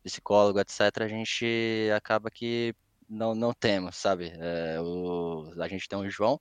[0.02, 2.74] psicólogo, etc., a gente acaba que
[3.08, 4.32] não, não temos, sabe?
[4.34, 6.40] É, o, a gente tem o João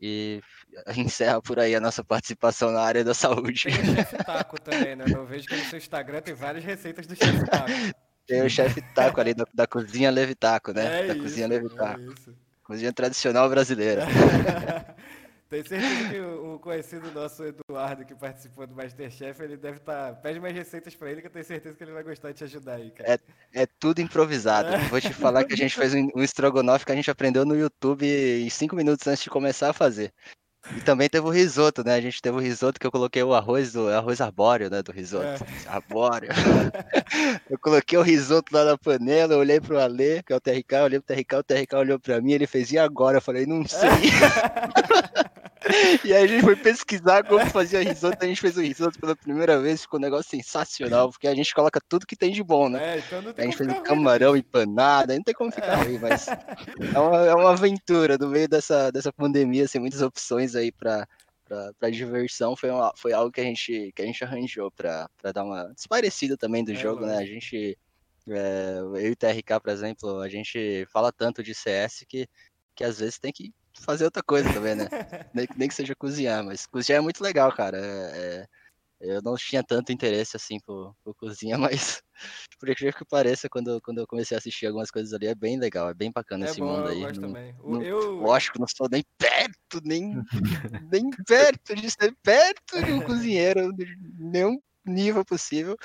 [0.00, 0.40] e
[0.96, 3.64] encerra por aí a nossa participação na área da saúde.
[3.64, 5.04] Tem o chefe Taco também, né?
[5.08, 7.72] Eu vejo que no seu Instagram tem várias receitas do chefe Taco.
[8.26, 11.02] Tem o chefe Taco ali da, da cozinha Levitaco, né?
[11.02, 12.00] É da isso, cozinha Levitaco.
[12.00, 12.32] É
[12.64, 14.06] cozinha tradicional brasileira.
[15.52, 20.14] Tenho certeza que o, conhecido nosso Eduardo, que participou do Masterchef, ele deve estar.
[20.14, 20.14] Tá...
[20.14, 22.44] Pede mais receitas para ele, que eu tenho certeza que ele vai gostar de te
[22.44, 23.20] ajudar aí, cara.
[23.52, 24.68] É, é tudo improvisado.
[24.68, 24.78] É.
[24.88, 27.54] Vou te falar que a gente fez um, um estrogonofe que a gente aprendeu no
[27.54, 30.10] YouTube em cinco minutos antes de começar a fazer.
[30.74, 31.96] E também teve o risoto, né?
[31.96, 34.80] A gente teve o risoto que eu coloquei o arroz do arroz arbóreo, né?
[34.80, 35.26] Do risoto.
[35.26, 35.68] É.
[35.68, 36.30] Arbóreo.
[37.50, 40.76] eu coloquei o risoto lá na panela, eu olhei pro Alê, que é o TRK,
[40.76, 43.18] eu olhei pro TRK, o TRK olhou pra mim, ele fez, e agora?
[43.18, 43.90] Eu falei, não sei.
[46.04, 49.16] e aí a gente foi pesquisar como fazia risoto, a gente fez o risoto pela
[49.16, 52.68] primeira vez, ficou um negócio sensacional, porque a gente coloca tudo que tem de bom,
[52.68, 52.96] né?
[52.96, 55.84] É, então a gente fez um camarão empanado, não tem como ficar é.
[55.84, 60.54] ruim, mas é uma, é uma aventura no meio dessa, dessa pandemia, assim, muitas opções
[60.54, 61.06] aí para
[61.78, 65.44] para diversão foi, uma, foi algo que a gente, que a gente arranjou para dar
[65.44, 67.18] uma desparecida também do é, jogo, né?
[67.18, 67.78] A gente,
[68.26, 72.26] é, eu e o TRK, por exemplo, a gente fala tanto de CS que,
[72.74, 74.88] que às vezes tem que fazer outra coisa também, né?
[75.34, 77.78] nem, nem, que seja cozinhar, mas cozinhar é muito legal, cara.
[77.78, 78.46] É,
[79.00, 82.02] é, eu não tinha tanto interesse assim por, por cozinha, mas
[82.58, 85.58] por incrível que pareça, quando, quando eu comecei a assistir algumas coisas ali, é bem
[85.58, 87.02] legal, é bem bacana é esse bom, mundo aí.
[87.02, 87.30] Eu não,
[87.64, 88.14] não, eu...
[88.20, 90.14] Lógico, não estou nem perto, nem,
[90.92, 93.86] nem perto de ser perto de um cozinheiro, de
[94.18, 95.76] nenhum nível possível.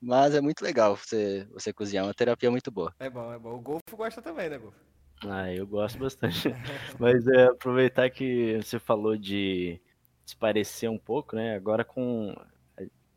[0.00, 2.92] Mas é muito legal você, você cozinhar, é uma terapia muito boa.
[2.98, 3.54] É bom, é bom.
[3.54, 4.91] O Golfo gosta também, né, Golfo?
[5.28, 6.48] Ah, eu gosto bastante.
[6.98, 9.80] Mas é, aproveitar que você falou de
[10.24, 11.54] se parecer um pouco, né?
[11.54, 12.34] Agora com,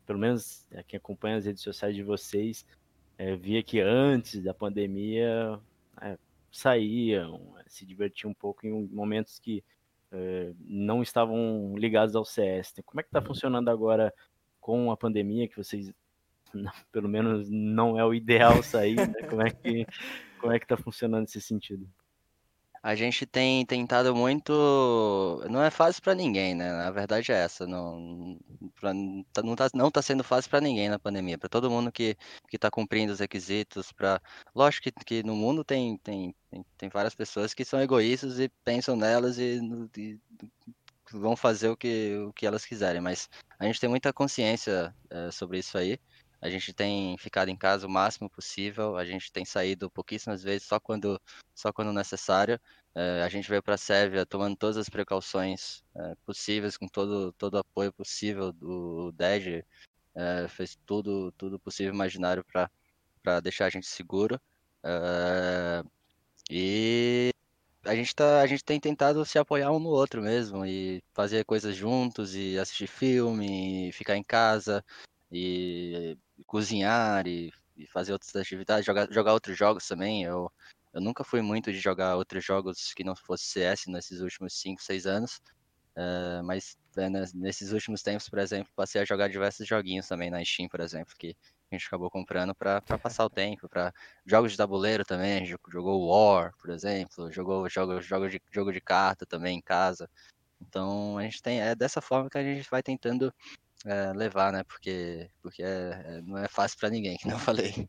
[0.04, 2.64] pelo menos é, quem acompanha as redes sociais de vocês,
[3.18, 5.58] é, via que antes da pandemia
[6.00, 6.18] é,
[6.50, 9.64] saíam, se divertiam um pouco em momentos que
[10.12, 12.74] é, não estavam ligados ao CS.
[12.84, 13.26] Como é que está uhum.
[13.26, 14.12] funcionando agora
[14.60, 15.92] com a pandemia, que vocês,
[16.54, 19.22] não, pelo menos, não é o ideal sair, né?
[19.28, 19.86] Como é que
[20.46, 21.88] como é que tá funcionando nesse sentido?
[22.80, 24.52] A gente tem tentado muito.
[25.50, 26.70] Não é fácil para ninguém, né?
[26.70, 27.66] A verdade é essa.
[27.66, 28.38] Não,
[28.80, 28.92] pra,
[29.32, 31.36] tá, não, tá, não tá sendo fácil para ninguém na pandemia.
[31.36, 32.16] Para todo mundo que,
[32.48, 33.90] que tá cumprindo os requisitos.
[33.90, 34.20] Pra...
[34.54, 38.48] Lógico que, que no mundo tem, tem, tem, tem várias pessoas que são egoístas e
[38.64, 39.60] pensam nelas e,
[39.98, 40.20] e
[41.10, 43.00] vão fazer o que, o que elas quiserem.
[43.00, 43.28] Mas
[43.58, 45.98] a gente tem muita consciência é, sobre isso aí.
[46.40, 50.66] A gente tem ficado em casa o máximo possível, a gente tem saído pouquíssimas vezes,
[50.66, 51.20] só quando,
[51.54, 52.60] só quando necessário.
[52.94, 57.32] É, a gente veio para a Sérvia tomando todas as precauções é, possíveis, com todo,
[57.32, 59.64] todo o apoio possível do DED,
[60.14, 64.40] é, fez tudo, tudo possível imaginário para deixar a gente seguro.
[66.50, 67.30] E
[67.84, 71.44] a gente, tá, a gente tem tentado se apoiar um no outro mesmo, e fazer
[71.44, 74.84] coisas juntos, e assistir filme, e ficar em casa,
[75.30, 80.24] e cozinhar, e, e fazer outras atividades, jogar, jogar outros jogos também.
[80.24, 80.50] Eu,
[80.92, 84.82] eu nunca fui muito de jogar outros jogos que não fosse CS nesses últimos 5,
[84.82, 85.40] 6 anos.
[85.96, 90.44] Uh, mas é, nesses últimos tempos, por exemplo, passei a jogar diversos joguinhos também na
[90.44, 91.34] Steam, por exemplo, que
[91.70, 93.92] a gente acabou comprando para passar o tempo, para
[94.24, 98.72] jogos de tabuleiro também, a gente jogou War, por exemplo, jogou jogo, jogo, de, jogo
[98.72, 100.08] de carta também em casa.
[100.60, 103.32] Então a gente tem é dessa forma que a gente vai tentando
[103.84, 104.64] é, levar, né?
[104.64, 107.88] Porque porque é, é, não é fácil para ninguém, que não falei.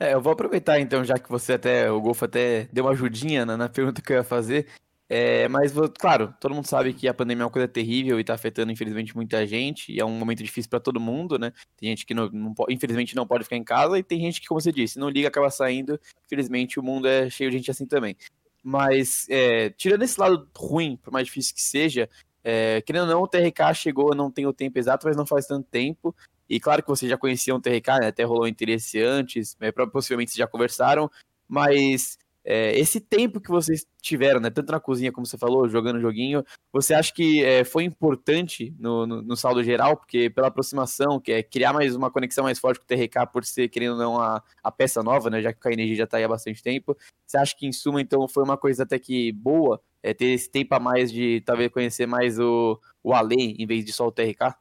[0.00, 3.46] É, eu vou aproveitar então, já que você até, o Golfo até deu uma ajudinha
[3.46, 4.66] na, na pergunta que eu ia fazer.
[5.14, 8.32] É, mas, claro, todo mundo sabe que a pandemia é uma coisa terrível e tá
[8.32, 9.92] afetando, infelizmente, muita gente.
[9.92, 11.52] E é um momento difícil para todo mundo, né?
[11.76, 14.46] Tem gente que, não, não, infelizmente, não pode ficar em casa e tem gente que,
[14.46, 16.00] como você disse, não liga, acaba saindo.
[16.24, 18.16] Infelizmente, o mundo é cheio de gente assim também.
[18.62, 22.08] Mas, é, tirando esse lado ruim, por mais difícil que seja,
[22.44, 25.46] é, querendo ou não, o TRK chegou, não tem o tempo exato, mas não faz
[25.46, 26.14] tanto tempo.
[26.48, 28.08] E claro que vocês já conheciam o TRK, né?
[28.08, 31.10] Até rolou interesse antes, é, possivelmente vocês já conversaram,
[31.48, 36.00] mas é, esse tempo que vocês tiveram, né, tanto na cozinha como você falou, jogando
[36.00, 39.96] joguinho, você acha que é, foi importante no, no, no, saldo geral?
[39.96, 43.44] Porque pela aproximação, que é criar mais uma conexão mais forte com o TRK, por
[43.44, 46.16] ser, querendo ou não, a, a peça nova, né, já que o KNG já está
[46.16, 49.32] aí há bastante tempo, você acha que em suma, então, foi uma coisa até que
[49.32, 53.66] boa, é, ter esse tempo a mais de talvez conhecer mais o, o Ale em
[53.66, 54.56] vez de só o TRK?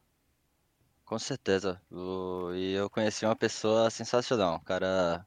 [1.04, 1.82] Com certeza.
[1.92, 2.54] O...
[2.54, 4.56] E eu conheci uma pessoa sensacional.
[4.56, 5.26] Um cara,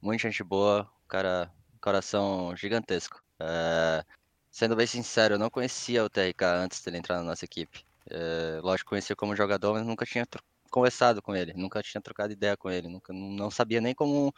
[0.00, 1.50] muito gente boa, um cara,
[1.84, 3.22] coração gigantesco.
[3.38, 4.04] É...
[4.50, 7.84] Sendo bem sincero, eu não conhecia o TRK antes de ele entrar na nossa equipe.
[8.10, 8.60] É...
[8.62, 10.26] Lógico, conhecia como jogador, mas nunca tinha
[10.70, 14.34] conversado com ele, nunca tinha trocado ideia com ele, nunca não sabia nem como,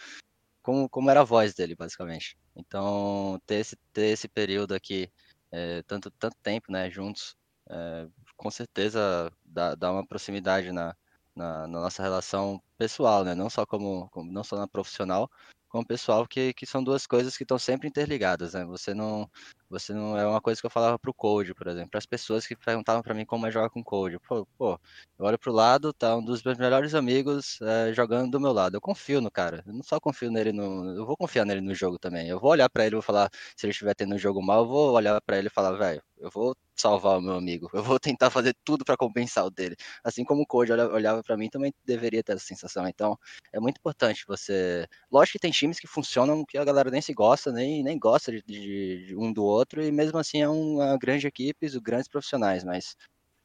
[0.62, 2.36] como, como era a voz dele, basicamente.
[2.55, 5.11] Então, ter esse, ter esse período aqui,
[5.51, 7.36] é, tanto, tanto tempo, né, juntos,
[7.70, 10.94] é, com certeza dá, dá uma proximidade na,
[11.34, 13.35] na, na, nossa relação pessoal, né?
[13.35, 15.31] Não só como, como, não só na profissional,
[15.68, 18.64] como pessoal, que, que são duas coisas que estão sempre interligadas, né?
[18.64, 19.29] Você não,
[19.68, 22.47] você não é uma coisa que eu falava pro Code, por exemplo, para as pessoas
[22.47, 24.18] que perguntavam para mim como é jogar com Code.
[24.20, 24.81] Pô, pô,
[25.18, 28.77] eu olho pro lado, tá um dos meus melhores amigos é, jogando do meu lado.
[28.77, 29.62] Eu confio no cara.
[29.66, 32.29] Eu não só confio nele no, eu vou confiar nele no jogo também.
[32.29, 34.68] Eu vou olhar para ele vou falar, se ele estiver tendo um jogo mal, eu
[34.68, 37.68] vou olhar para ele e falar, velho, eu vou salvar o meu amigo.
[37.72, 39.77] Eu vou tentar fazer tudo para compensar o dele.
[40.05, 42.66] Assim como o Code olhava para mim, também deveria ter essa sensação.
[42.89, 43.19] Então,
[43.53, 44.87] é muito importante você.
[45.11, 48.33] Lógico que tem times que funcionam que a galera nem se gosta, nem, nem gosta
[48.33, 52.64] de, de, de um do outro, e mesmo assim é uma grande equipe, grandes profissionais,
[52.64, 52.97] mas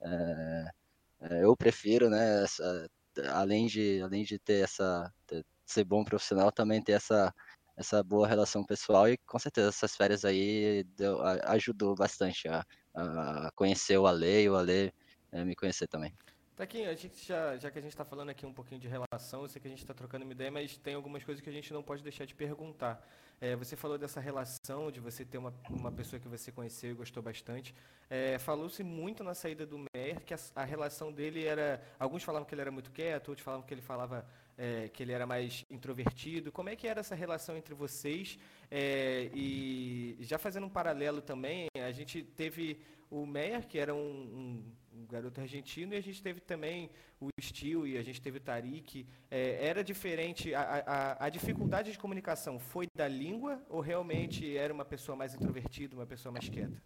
[0.02, 2.90] é, eu prefiro, né, essa,
[3.34, 5.12] além, de, além de ter essa.
[5.28, 7.34] Ter, ser bom profissional, também ter essa
[7.78, 13.50] essa boa relação pessoal e com certeza essas férias aí deu, ajudou bastante a, a
[13.56, 14.94] conhecer o Ale e o Ale
[15.32, 16.14] é, me conhecer também.
[16.56, 16.90] Taquinho,
[17.26, 19.68] já, já que a gente está falando aqui um pouquinho de relação, eu sei que
[19.68, 22.04] a gente está trocando uma ideia, mas tem algumas coisas que a gente não pode
[22.04, 23.02] deixar de perguntar.
[23.40, 26.94] É, você falou dessa relação, de você ter uma, uma pessoa que você conheceu e
[26.94, 27.74] gostou bastante.
[28.08, 31.82] É, Falou-se muito na saída do Meyer que a, a, relação dele era.
[31.98, 35.12] Alguns falavam que ele era muito quieto, outros falavam que ele falava é, que ele
[35.12, 36.52] era mais introvertido.
[36.52, 38.38] Como é que era essa relação entre vocês?
[38.70, 42.80] É, e já fazendo um paralelo também, a gente teve
[43.10, 46.90] o Meyer, que era um, um, um, garoto argentino, e a gente teve também
[47.20, 49.06] o Steel e a gente teve o Tariq.
[49.30, 54.74] É, era diferente, a, a, a, dificuldade de comunicação foi da língua ou realmente era
[54.74, 56.82] uma pessoa mais introvertida, uma pessoa mais quieta?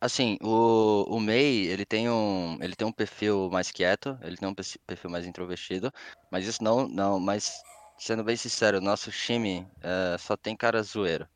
[0.00, 4.48] Assim, o, o Mei, ele tem um, ele tem um perfil mais quieto, ele tem
[4.48, 5.92] um perfil mais introvertido,
[6.30, 7.60] mas isso não, não, mas
[7.98, 11.28] sendo bem sincero, nosso time é, só tem cara zoeiro.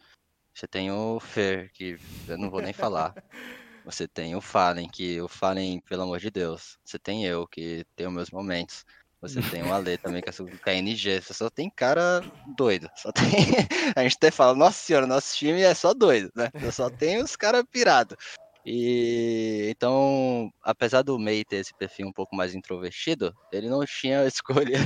[0.55, 3.15] Você tem o Fer, que eu não vou nem falar.
[3.85, 6.79] Você tem o Fallen, que o Fallen, pelo amor de Deus.
[6.85, 8.85] Você tem eu, que tenho meus momentos.
[9.21, 11.21] Você tem o Ale também, que é sobre KNG.
[11.21, 12.23] Você só tem cara
[12.57, 12.91] doido.
[12.97, 13.25] Só tem.
[13.97, 16.51] A gente até fala, nossa senhora, nosso time é só doido, né?
[16.55, 18.17] Eu só tenho os caras pirados.
[18.65, 24.25] E então, apesar do May ter esse perfil um pouco mais introvertido, ele não tinha
[24.27, 24.79] escolha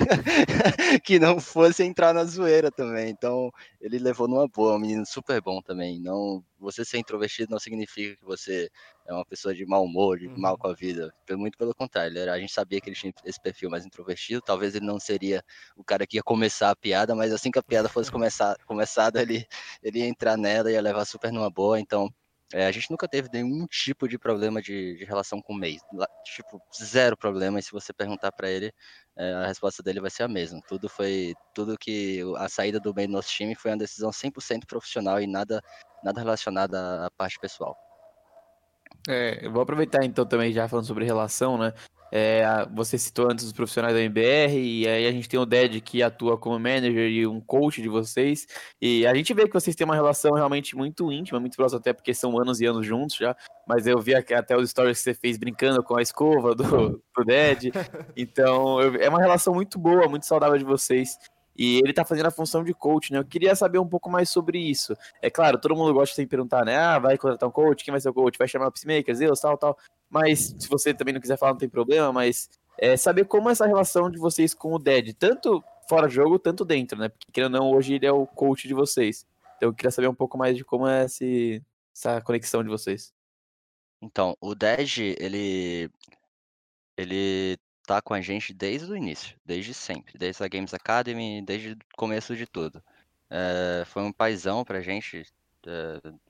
[1.04, 3.10] que não fosse entrar na zoeira também.
[3.10, 3.50] Então,
[3.80, 6.00] ele levou numa boa, um menino super bom também.
[6.00, 8.70] Não, você ser introvertido não significa que você
[9.06, 10.38] é uma pessoa de mau humor, de uhum.
[10.38, 11.12] mal com a vida.
[11.32, 14.40] Muito pelo contrário, a gente sabia que ele tinha esse perfil mais introvertido.
[14.40, 15.44] Talvez ele não seria
[15.76, 19.20] o cara que ia começar a piada, mas assim que a piada fosse começar, começada,
[19.20, 19.46] ele,
[19.82, 21.78] ele ia entrar nela e ia levar super numa boa.
[21.78, 22.10] Então,
[22.52, 25.78] é, a gente nunca teve nenhum tipo de problema de, de relação com o MEI.
[26.24, 27.58] Tipo, zero problema.
[27.58, 28.72] E se você perguntar para ele,
[29.16, 30.60] é, a resposta dele vai ser a mesma.
[30.68, 31.34] Tudo foi.
[31.52, 32.22] Tudo que.
[32.36, 35.60] A saída do MEI do nosso time foi uma decisão 100% profissional e nada,
[36.04, 37.76] nada relacionada à parte pessoal.
[39.08, 41.72] É, eu vou aproveitar então também já falando sobre relação, né?
[42.12, 45.80] É, você citou antes os profissionais da MBR, e aí a gente tem o Ded
[45.80, 48.46] que atua como manager e um coach de vocês.
[48.80, 51.92] E a gente vê que vocês têm uma relação realmente muito íntima, muito próxima, até
[51.92, 53.36] porque são anos e anos juntos já.
[53.66, 56.64] Mas eu vi até os stories que você fez brincando com a escova do,
[57.16, 57.72] do Ded.
[58.16, 61.18] Então eu, é uma relação muito boa, muito saudável de vocês.
[61.58, 63.18] E ele tá fazendo a função de coach, né?
[63.18, 64.94] Eu queria saber um pouco mais sobre isso.
[65.22, 66.76] É claro, todo mundo gosta de perguntar, né?
[66.76, 68.38] Ah, vai contratar um coach, quem vai ser o coach?
[68.38, 69.78] Vai chamar o Peacemakers, eu, tal, tal.
[70.08, 72.48] Mas se você também não quiser falar, não tem problema, mas
[72.78, 76.64] é saber como é essa relação de vocês com o Dead, tanto fora jogo, tanto
[76.64, 77.08] dentro, né?
[77.08, 79.26] Porque querendo ou não, hoje ele é o coach de vocês.
[79.56, 81.62] Então eu queria saber um pouco mais de como é esse,
[81.94, 83.12] essa conexão de vocês.
[84.02, 85.90] Então, o Dead, ele
[86.96, 91.72] ele tá com a gente desde o início, desde sempre, desde a Games Academy, desde
[91.72, 92.82] o começo de tudo.
[93.30, 95.24] É, foi um paizão pra gente,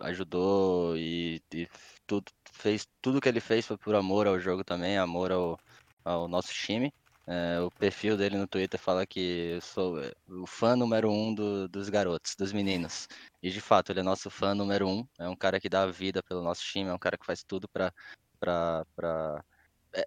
[0.01, 1.69] ajudou e, e,
[2.07, 5.59] tudo, fez tudo que ele fez foi por amor ao jogo também, amor ao,
[6.05, 6.93] ao nosso time.
[7.29, 9.97] É, o perfil dele no Twitter fala que eu sou
[10.29, 13.09] o fã número um do, dos garotos, dos meninos.
[13.43, 15.07] E de fato, ele é nosso fã número um.
[15.19, 17.43] É um cara que dá a vida pelo nosso time, é um cara que faz
[17.43, 17.93] tudo pra.
[18.39, 19.45] pra, pra...
[19.93, 20.07] É,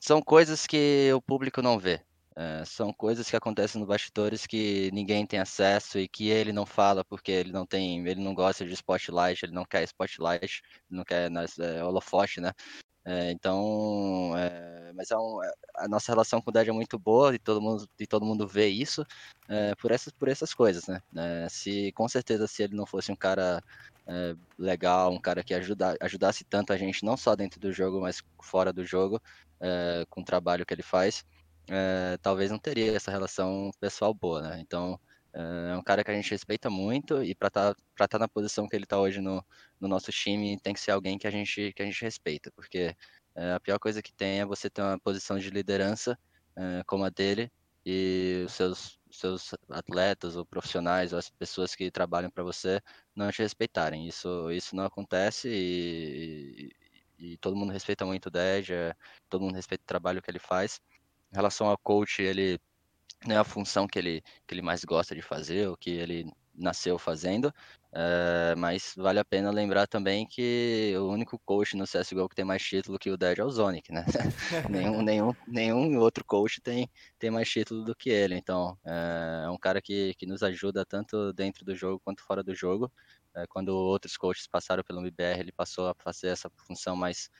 [0.00, 2.02] são coisas que o público não vê.
[2.38, 6.66] É, são coisas que acontecem no bastidores que ninguém tem acesso e que ele não
[6.66, 10.60] fala porque ele não tem, ele não gosta de spotlight, ele não quer spotlight,
[10.90, 12.52] não quer é, holofote, né?
[13.06, 15.40] É, então, é, mas é um,
[15.76, 18.46] a nossa relação com o Dad é muito boa e todo mundo, e todo mundo
[18.46, 19.06] vê isso
[19.80, 21.00] por, essas, por essas coisas, né?
[21.48, 23.62] Se com certeza se ele não fosse um cara
[24.58, 28.22] legal, um cara que ajuda, ajudasse tanto a gente, não só dentro do jogo, mas
[28.42, 29.22] fora do jogo,
[30.10, 31.24] com o trabalho que ele faz,
[31.68, 34.60] é, talvez não teria essa relação pessoal boa, né?
[34.60, 34.98] Então,
[35.70, 38.66] é um cara que a gente respeita muito e para estar tá, tá na posição
[38.66, 39.44] que ele está hoje no,
[39.78, 42.96] no nosso time, tem que ser alguém que a gente, que a gente respeita, porque
[43.34, 46.18] é, a pior coisa que tem é você ter uma posição de liderança
[46.56, 47.52] é, como a dele
[47.84, 52.80] e os seus, seus atletas ou profissionais ou as pessoas que trabalham para você
[53.14, 54.08] não te respeitarem.
[54.08, 56.70] Isso, isso não acontece e,
[57.18, 58.68] e, e todo mundo respeita muito o Dej,
[59.28, 60.80] todo mundo respeita o trabalho que ele faz.
[61.32, 62.58] Em relação ao coach, ele
[63.24, 66.30] não é a função que ele, que ele mais gosta de fazer, o que ele
[66.54, 67.52] nasceu fazendo,
[67.92, 72.44] é, mas vale a pena lembrar também que o único coach no CSGO que tem
[72.44, 74.04] mais título que o Dead é o Zonic, né?
[74.70, 79.50] nenhum, nenhum, nenhum outro coach tem, tem mais título do que ele, então é, é
[79.50, 82.90] um cara que, que nos ajuda tanto dentro do jogo quanto fora do jogo.
[83.34, 87.30] É, quando outros coaches passaram pelo MBR, ele passou a fazer essa função mais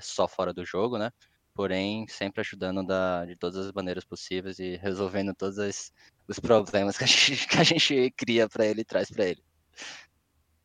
[0.00, 1.10] só fora do jogo, né?
[1.54, 5.92] Porém sempre ajudando da, de todas as maneiras possíveis e resolvendo todos os,
[6.28, 9.42] os problemas que a gente, que a gente cria para ele e traz para ele.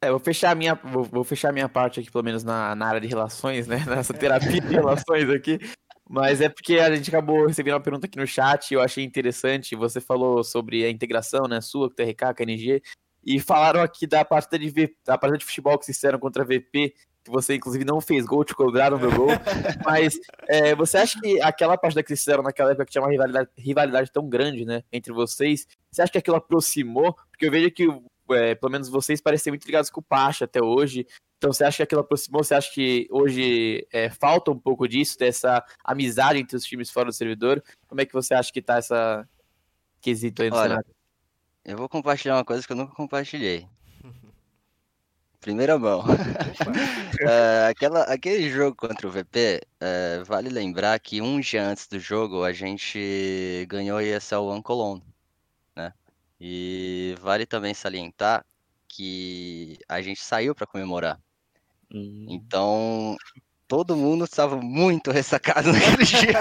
[0.02, 2.76] É, vou fechar a minha, vou, vou, fechar a minha parte aqui, pelo menos na,
[2.76, 3.84] na área de relações, né?
[3.88, 5.60] Nessa terapia de relações aqui.
[6.10, 9.76] Mas é porque a gente acabou recebendo uma pergunta aqui no chat, eu achei interessante.
[9.76, 11.60] Você falou sobre a integração, né?
[11.62, 12.82] Sua, com o TRK, KNG,
[13.26, 16.44] e falaram aqui da partida de, v, da partida de futebol que vocês fizeram contra
[16.44, 16.94] a VP,
[17.28, 19.28] que você inclusive não fez gol, te cobraram meu gol.
[19.86, 20.18] Mas
[20.48, 23.50] é, você acha que aquela partida que vocês fizeram naquela época que tinha uma rivalidade,
[23.58, 27.14] rivalidade tão grande, né, entre vocês, você acha que aquilo aproximou?
[27.30, 27.88] Porque eu vejo que,
[28.32, 31.06] é, pelo menos vocês parecem muito ligados com o Pacha até hoje.
[31.38, 32.44] Então você acha que aquilo aproximou?
[32.44, 37.08] Você acha que hoje é, falta um pouco disso, dessa amizade entre os times fora
[37.08, 37.62] do servidor?
[37.88, 39.28] Como é que você acha que tá essa
[40.02, 40.96] quesito aí no Olha, cenário?
[41.64, 43.68] Eu vou compartilhar uma coisa que eu nunca compartilhei
[45.40, 46.02] primeira mão.
[46.02, 46.06] uh,
[47.70, 52.00] aquela, aquele jogo contra o VP, uh, eh, vale lembrar que um dia antes do
[52.00, 55.04] jogo a gente ganhou a ESL One Cologne,
[55.76, 55.94] né?
[56.40, 58.46] E vale também salientar
[58.88, 61.20] que a gente saiu para comemorar.
[61.94, 62.26] Hum.
[62.30, 63.16] Então,
[63.68, 66.40] todo mundo estava muito ressacado naquele dia.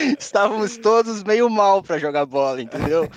[0.18, 3.08] Estávamos todos meio mal para jogar bola, entendeu?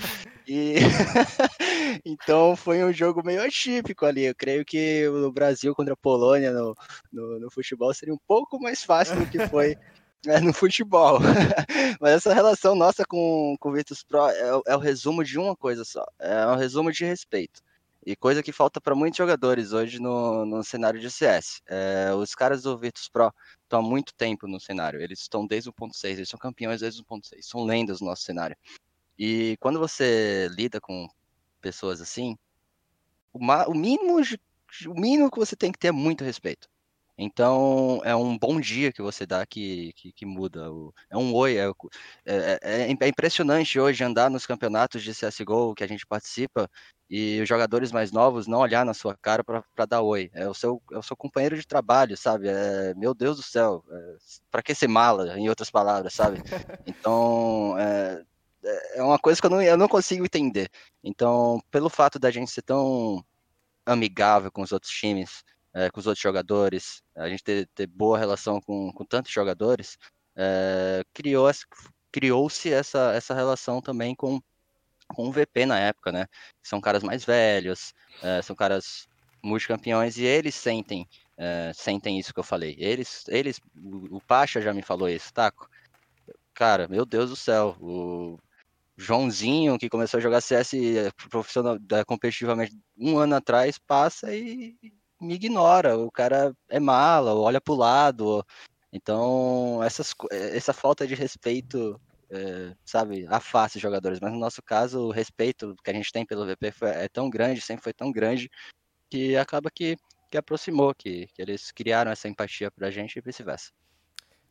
[0.50, 0.78] E
[2.04, 4.26] então foi um jogo meio atípico ali.
[4.26, 6.76] Eu creio que o Brasil contra a Polônia no,
[7.14, 9.78] no, no futebol seria um pouco mais fácil do que foi
[10.26, 11.20] é, no futebol.
[12.02, 15.56] Mas essa relação nossa com, com o Virtus Pro é, é, o resumo de uma
[15.56, 16.04] coisa só.
[16.18, 17.62] É um resumo de respeito.
[18.04, 21.62] E coisa que falta para muitos jogadores hoje no, no cenário de CS.
[21.68, 23.32] É, os caras do Virtus Pro
[23.62, 25.00] estão há muito tempo no cenário.
[25.00, 28.24] Eles estão desde o 1.6, eles são campeões desde o 1.6, são lendas no nosso
[28.24, 28.58] cenário.
[29.20, 31.06] E quando você lida com
[31.62, 32.38] pessoas assim,
[33.34, 34.18] o, o mínimo
[34.88, 36.70] o mínimo que você tem que ter é muito respeito.
[37.22, 40.72] Então, é um bom dia que você dá que, que, que muda.
[40.72, 41.58] O, é um oi.
[41.58, 41.70] É,
[42.26, 46.70] é, é, é, impressionante hoje andar nos campeonatos de CSGO que a gente participa
[47.10, 50.30] e os jogadores mais novos não olhar na sua cara para dar oi.
[50.34, 52.48] É o, seu, é o seu companheiro de trabalho, sabe?
[52.48, 54.16] É, meu Deus do céu, é,
[54.50, 56.42] para que ser mala, em outras palavras, sabe?
[56.88, 57.76] Então,
[58.64, 60.70] é, é uma coisa que eu não, eu não consigo entender.
[61.04, 63.24] Então, pelo fato da gente ser tão
[63.86, 65.44] amigável com os outros times,
[65.74, 69.98] é, com os outros jogadores, a gente ter, ter boa relação com, com tantos jogadores,
[70.36, 71.50] é, criou
[72.12, 74.42] criou-se essa, essa relação também com,
[75.08, 76.26] com o VP na época, né?
[76.64, 77.94] São caras mais velhos,
[78.24, 79.08] é, são caras
[79.44, 81.08] multicampeões e eles sentem
[81.40, 82.76] é, sentem isso que eu falei.
[82.78, 83.62] Eles, eles,
[84.12, 85.70] o, Pacha já me falou isso, Taco.
[86.54, 88.38] Cara, meu Deus do céu, o
[89.00, 90.74] Joãozinho, que começou a jogar CS
[91.30, 94.76] profissional, competitivamente um ano atrás, passa e
[95.22, 98.46] me ignora, o cara é mala, olha pro lado.
[98.92, 104.20] Então, essas, essa falta de respeito, é, sabe, afasta os jogadores.
[104.20, 107.30] Mas no nosso caso, o respeito que a gente tem pelo VP foi, é tão
[107.30, 108.50] grande, sempre foi tão grande,
[109.10, 109.96] que acaba que,
[110.30, 113.72] que aproximou, que, que eles criaram essa empatia pra gente e vice-versa.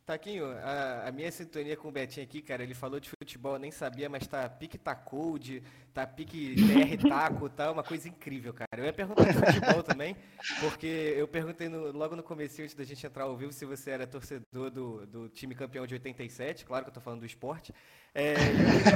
[0.09, 3.59] Taquinho, a, a, minha sintonia com o Betinho aqui, cara, ele falou de futebol, eu
[3.59, 5.61] nem sabia, mas tá pique tacode,
[5.93, 8.67] tá pique TR taco, tá uma coisa incrível, cara.
[8.75, 10.17] Eu ia perguntar de futebol também,
[10.61, 13.91] porque eu perguntei no, logo no começo, antes da gente entrar ao vivo, se você
[13.91, 17.71] era torcedor do, do time campeão de 87, claro que eu tô falando do esporte.
[18.11, 18.33] É,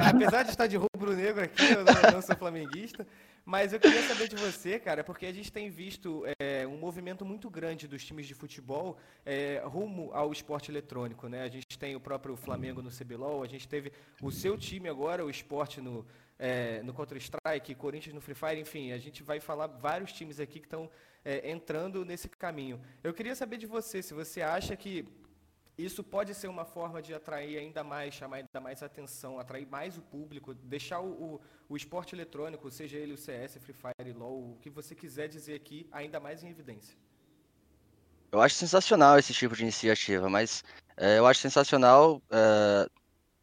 [0.10, 3.06] apesar de estar de rubro-negro aqui, eu não, não sou flamenguista,
[3.46, 7.26] mas eu queria saber de você, cara, porque a gente tem visto é, um movimento
[7.26, 11.44] muito grande dos times de futebol é, rumo ao esporte eletrônico, né?
[11.44, 13.92] A gente tem o próprio Flamengo no CBLOL, a gente teve
[14.22, 16.06] o seu time agora, o esporte no,
[16.40, 20.60] é, no Counter-Strike, Corinthians no Free Fire, enfim, a gente vai falar vários times aqui
[20.60, 20.90] que estão
[21.46, 22.82] entrando nesse caminho.
[23.02, 25.08] Eu queria saber de você, se você acha que
[25.78, 29.98] isso pode ser uma forma de atrair ainda mais, chamar ainda mais atenção, atrair mais
[29.98, 34.52] o público, deixar o, o, o esporte eletrônico, seja ele o CS, Free Fire, LoL,
[34.52, 36.96] o que você quiser dizer aqui, ainda mais em evidência.
[38.32, 40.64] Eu acho sensacional esse tipo de iniciativa, mas
[40.96, 42.88] é, eu acho sensacional é,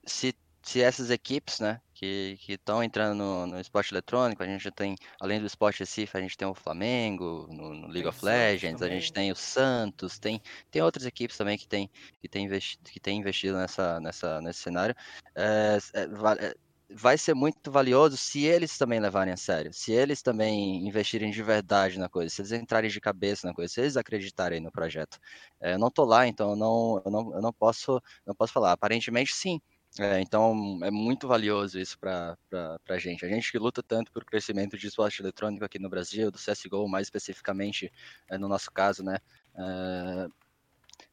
[0.05, 4.43] se, se essas equipes, né, que estão entrando no, no, esporte eletrônico.
[4.43, 7.87] A gente já tem, além do esporte Recife, a gente tem o Flamengo, no, no
[7.87, 10.41] League tem of Legends, a gente tem o Santos, tem,
[10.71, 11.91] tem outras equipes também que tem,
[12.21, 14.95] que tem, investido, que tem investido nessa, nessa, nesse cenário.
[15.35, 16.55] É, é,
[16.93, 21.43] vai ser muito valioso se eles também levarem a sério, se eles também investirem de
[21.43, 25.19] verdade na coisa, se eles entrarem de cabeça na coisa, se eles acreditarem no projeto.
[25.61, 28.53] É, eu não tô lá, então eu não, eu não, eu não posso, não posso
[28.53, 28.73] falar.
[28.73, 29.61] Aparentemente, sim,
[29.99, 32.37] é, então é muito valioso isso para
[32.89, 33.25] a gente.
[33.25, 36.89] A gente que luta tanto por crescimento de esporte eletrônico aqui no Brasil, do CSGO
[36.89, 37.93] mais especificamente,
[38.29, 39.19] é, no nosso caso, né?
[39.57, 40.29] É,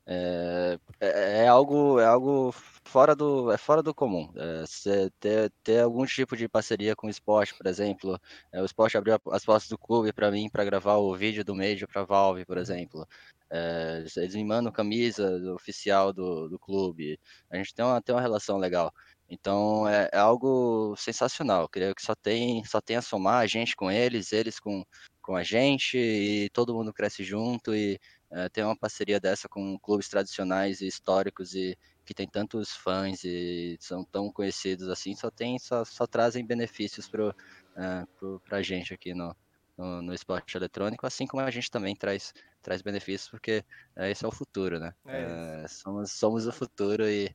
[0.10, 2.53] é, é, é, algo, é algo
[2.86, 4.32] fora do, é fora do comum.
[4.38, 8.20] É, ter, ter algum tipo de parceria com o esporte, por exemplo.
[8.51, 11.53] É, o esporte abriu as portas do clube para mim para gravar o vídeo do
[11.53, 13.05] Major para Valve, por exemplo.
[13.49, 17.20] É, eles me mandam camisa oficial do, do clube.
[17.49, 18.93] A gente tem uma, tem uma relação legal.
[19.30, 21.68] Então é, é, algo sensacional.
[21.68, 24.86] Creio que só tem, só tem a somar a gente com eles, eles com,
[25.22, 27.99] com a gente, e todo mundo cresce junto e
[28.32, 33.24] é, ter uma parceria dessa com clubes tradicionais e históricos e que tem tantos fãs
[33.24, 37.36] e são tão conhecidos assim, só tem, só, só trazem benefícios para
[37.76, 39.36] é, a gente aqui no,
[39.78, 43.64] no, no, esporte eletrônico, assim como a gente também traz, traz benefícios, porque
[43.96, 44.94] é, esse é o futuro, né?
[45.06, 47.34] É é, somos, somos o futuro e,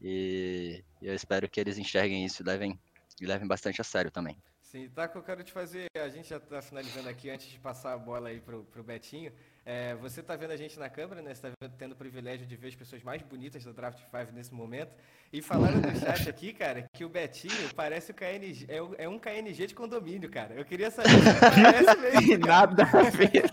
[0.00, 2.78] e, eu espero que eles enxerguem isso e levem,
[3.20, 4.36] e levem bastante a sério também.
[4.72, 7.58] Sim, tá que eu quero te fazer, a gente já está finalizando aqui, antes de
[7.58, 9.30] passar a bola aí pro, pro Betinho,
[9.66, 11.34] é, você está vendo a gente na câmera, né?
[11.34, 14.54] Você está tendo o privilégio de ver as pessoas mais bonitas do Draft 5 nesse
[14.54, 14.90] momento.
[15.30, 18.66] E falaram no chat aqui, cara, que o Betinho parece o KNG,
[18.96, 20.54] é, um KNG de condomínio, cara.
[20.54, 22.46] Eu queria saber se parece mesmo.
[22.46, 23.50] Nada a ver.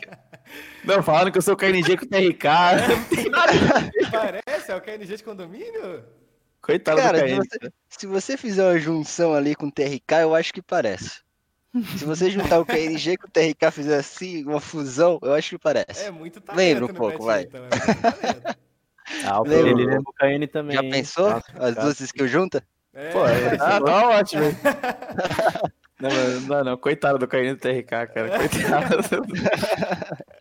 [0.86, 2.48] Não, falando que eu sou o KNG com o TRK.
[4.10, 4.72] Parece?
[4.72, 6.06] É o KNG de condomínio?
[6.70, 7.38] Coitado Cara, do se KN.
[7.38, 11.22] você, se você fizer uma junção ali com o TRK, eu acho que parece.
[11.98, 15.58] Se você juntar o KNG com o TRK fizer assim, uma fusão, eu acho que
[15.60, 16.06] parece.
[16.06, 17.44] É muito talento Lembra um pouco, vai.
[17.44, 18.56] então, é.
[19.26, 19.70] Ah, o Lembra?
[19.72, 20.76] ele lembra o KN também.
[20.76, 21.30] Já pensou?
[21.30, 21.82] Nossa, As cara.
[21.82, 22.62] duas skills juntas?
[22.94, 24.44] É, Pô, é, tá, tá ótimo.
[26.00, 26.10] Não,
[26.48, 28.30] não, não, coitado do KN do TRK, cara.
[28.38, 29.22] Coitado.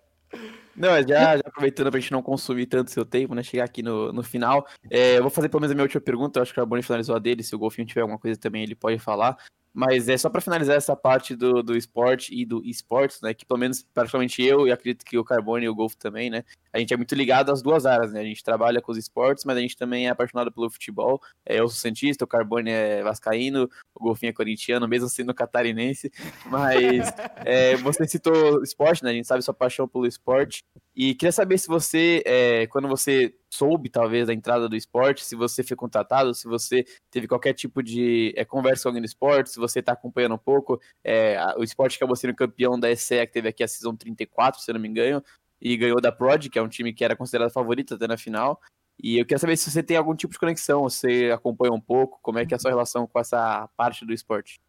[0.79, 3.43] Não, já, já aproveitando pra gente não consumir tanto seu tempo, né?
[3.43, 4.67] Chegar aqui no, no final.
[4.91, 6.39] é, eu vou fazer pelo menos a minha última pergunta.
[6.39, 7.43] Eu acho que o Carbone finalizou a dele.
[7.43, 9.37] Se o Golfinho tiver alguma coisa também, ele pode falar.
[9.79, 13.33] Mas é só pra finalizar essa parte do, do esporte e do esportes, né?
[13.33, 16.43] Que pelo menos, praticamente eu e acredito que o Carbone e o Golf também, né?
[16.73, 18.19] A gente é muito ligado às duas áreas, né?
[18.21, 21.23] A gente trabalha com os esportes, mas a gente também é apaixonado pelo futebol.
[21.47, 26.11] É, eu sou Santista, o Carbone é vascaíno, o Golfinho é corintiano, mesmo sendo catarinense.
[26.47, 27.13] Mas
[27.47, 29.11] é, você citou esporte, né?
[29.11, 30.65] A gente sabe sua paixão pelo esporte.
[31.01, 35.37] E queria saber se você, é, quando você soube, talvez, da entrada do esporte, se
[35.37, 39.51] você foi contratado, se você teve qualquer tipo de é, conversa com alguém do esporte,
[39.51, 40.81] se você está acompanhando um pouco.
[41.05, 44.69] É, o esporte acabou sendo campeão da ESEA, que teve aqui a Season 34, se
[44.69, 45.23] eu não me engano,
[45.61, 48.61] e ganhou da Prod, que é um time que era considerado favorito até na final.
[49.01, 52.19] E eu queria saber se você tem algum tipo de conexão, você acompanha um pouco,
[52.21, 54.61] como é que é a sua relação com essa parte do esporte.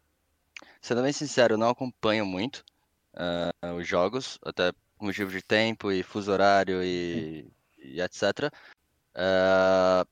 [0.80, 2.64] Sendo bem sincero, não acompanho muito
[3.16, 4.70] ah, os jogos, até
[5.04, 8.50] motivo de tempo e fuso horário e, e etc.
[9.14, 10.06] Ah,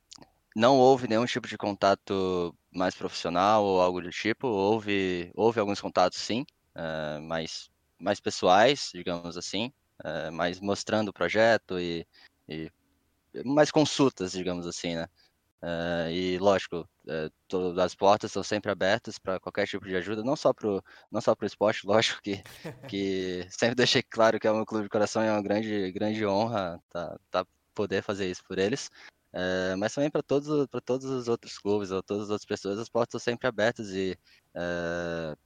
[0.56, 4.46] não houve nenhum tipo de contato mais profissional ou algo do tipo.
[4.46, 9.72] Houve, houve alguns contatos, sim, ah, mais, mais pessoais, digamos assim,
[10.04, 12.06] ah, mais mostrando o projeto e,
[12.48, 12.70] e
[13.44, 15.08] mais consultas, digamos assim, né?
[15.60, 20.22] Ah, e lógico, eh, to- as portas estão sempre abertas para qualquer tipo de ajuda,
[20.22, 21.82] não só pro, não só pro esporte,
[22.18, 22.42] lógico que,
[22.86, 25.90] que sempre deixei claro que é o meu clube de coração e é uma grande,
[25.92, 28.88] grande honra tá, tá poder fazer isso por eles.
[29.32, 32.78] Eh, mas também para todos, para todos os outros clubes ou todas as outras pessoas,
[32.78, 34.16] as portas estão sempre abertas e,
[34.54, 35.36] eh,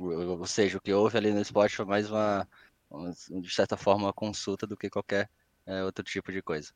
[0.00, 2.48] o- ou seja, o que houve ali no esporte foi mais uma,
[2.90, 5.30] uma- de certa forma, uma consulta do que qualquer
[5.86, 6.72] outro tipo de coisa.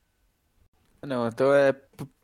[1.02, 1.72] Não, então é.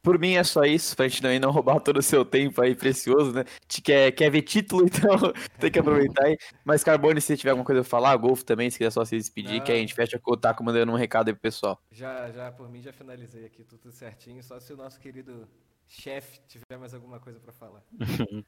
[0.02, 2.74] Por mim é só isso, pra gente também não roubar todo o seu tempo aí
[2.74, 3.44] precioso, né?
[3.68, 6.36] Te quer, quer ver título, então tem que aproveitar aí.
[6.64, 9.62] Mas Carbone, se tiver alguma coisa a falar, Golfo também, se quiser só se despedir,
[9.62, 11.80] que aí a gente fecha com o Taco mandando um recado aí pro pessoal.
[11.92, 14.42] Já, já, por mim, já finalizei aqui tudo certinho.
[14.42, 15.48] Só se o nosso querido
[15.86, 17.82] chefe tiver mais alguma coisa pra falar.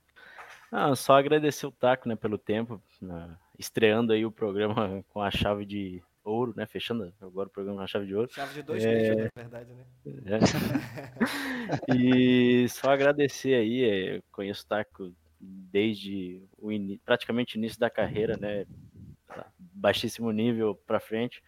[0.77, 5.31] Ah, só agradecer o Taco, né, pelo tempo, né, estreando aí o programa com a
[5.31, 8.33] chave de ouro, né, fechando agora o programa com a chave de ouro.
[8.33, 9.14] Chave de dois É.
[9.14, 9.85] na verdade, né?
[10.27, 10.39] É.
[11.89, 18.37] E só agradecer aí, é, conheço o Taco desde o ini- praticamente início da carreira,
[18.37, 18.64] né,
[19.59, 21.43] baixíssimo nível pra frente.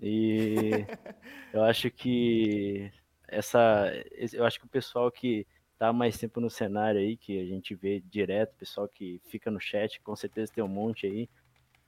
[0.00, 0.70] E
[1.52, 2.90] eu acho que
[3.28, 3.92] essa,
[4.32, 5.46] eu acho que o pessoal que
[5.78, 9.60] tá mais tempo no cenário aí, que a gente vê direto, pessoal que fica no
[9.60, 11.28] chat, com certeza tem um monte aí.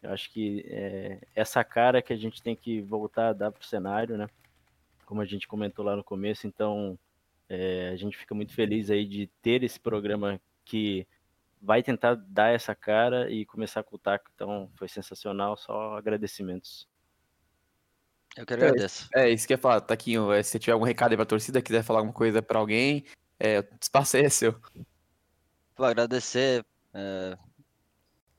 [0.03, 3.64] Eu acho que é, essa cara que a gente tem que voltar a dar pro
[3.64, 4.28] cenário, né?
[5.07, 6.98] Como a gente comentou lá no começo, então
[7.48, 11.07] é, a gente fica muito feliz aí de ter esse programa que
[11.61, 14.28] vai tentar dar essa cara e começar com o taco.
[14.34, 16.88] Então foi sensacional, só agradecimentos.
[18.36, 19.09] Eu que É, agradeço.
[19.14, 21.62] É, isso que eu ia falar, Taquinho, é, se tiver algum recado aí pra torcida,
[21.62, 23.05] quiser falar alguma coisa pra alguém,
[23.38, 24.59] é, o espaço aí é seu.
[25.76, 27.36] Vou agradecer eh,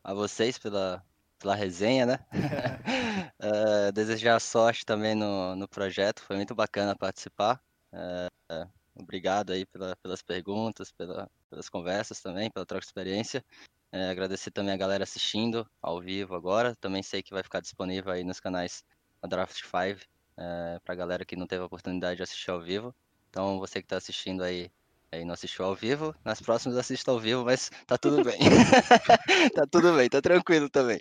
[0.03, 1.03] a vocês pela,
[1.43, 2.19] pela resenha, né?
[3.39, 7.61] Eh, desejar sorte também no, no projeto, foi muito bacana participar.
[7.91, 13.43] Eh, obrigado aí pela, pelas perguntas, pela, pelas conversas também, pela troca de experiência.
[13.91, 16.73] Eh, agradecer também a galera assistindo ao vivo agora.
[16.77, 18.83] Também sei que vai ficar disponível aí nos canais
[19.21, 20.05] da Draft 5
[20.37, 22.95] eh, para a galera que não teve a oportunidade de assistir ao vivo.
[23.29, 24.71] Então, você que está assistindo aí
[25.13, 28.37] aí não assistiu ao vivo, nas próximas assista ao vivo, mas tá tudo bem.
[29.55, 30.99] tá tudo bem, tá tranquilo também.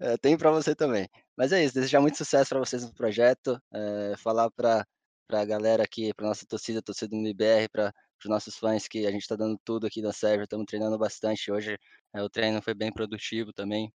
[0.00, 1.08] É, tem para você também.
[1.36, 4.84] Mas é isso, desejar muito sucesso para vocês no projeto, é, falar para
[5.30, 7.92] a galera aqui, para nossa torcida, torcida do MBR, para
[8.22, 11.50] os nossos fãs que a gente está dando tudo aqui na Sérvia, estamos treinando bastante.
[11.50, 11.78] Hoje
[12.14, 13.92] é, o treino foi bem produtivo também,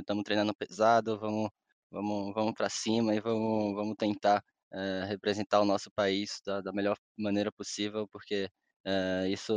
[0.00, 1.50] estamos treinando pesado, vamos,
[1.90, 4.42] vamos, vamos para cima e vamos, vamos tentar
[4.72, 8.50] é, representar o nosso país da, da melhor maneira possível, porque
[8.84, 9.52] é, isso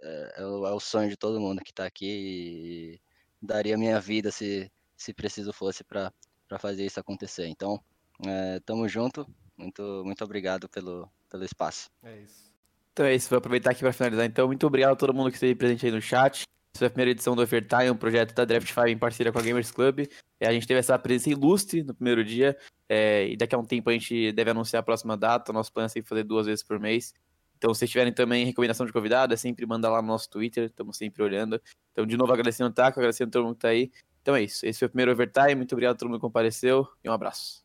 [0.00, 3.00] é, é, o, é, o, sonho de todo mundo que está aqui e
[3.40, 6.12] daria minha vida se, se preciso fosse para
[6.58, 7.46] fazer isso acontecer.
[7.46, 7.80] Então,
[8.26, 9.26] é, tamo junto.
[9.56, 11.90] Muito, muito obrigado pelo, pelo espaço.
[12.02, 12.48] É isso.
[12.92, 14.26] Então é isso, vou aproveitar aqui para finalizar.
[14.26, 16.42] Então, muito obrigado a todo mundo que esteve presente aí no chat.
[16.74, 19.38] Essa foi a primeira edição do Overtime, um projeto da Draft 5 em parceria com
[19.38, 20.06] a Gamers Club.
[20.40, 22.56] A gente teve essa presença ilustre no primeiro dia,
[22.88, 25.50] é, e daqui a um tempo a gente deve anunciar a próxima data.
[25.50, 27.14] O nosso plano é sempre fazer duas vezes por mês.
[27.58, 30.96] Então, se tiverem também recomendação de convidado, é sempre manda lá no nosso Twitter, estamos
[30.96, 31.60] sempre olhando.
[31.92, 33.90] Então, de novo, agradecendo o Taco, agradecendo todo mundo que tá aí.
[34.22, 34.64] Então é isso.
[34.64, 35.56] Esse foi o primeiro overtime.
[35.56, 37.64] Muito obrigado a todo mundo que compareceu e um abraço.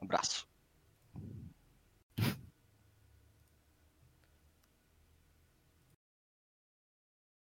[0.00, 0.49] Um abraço.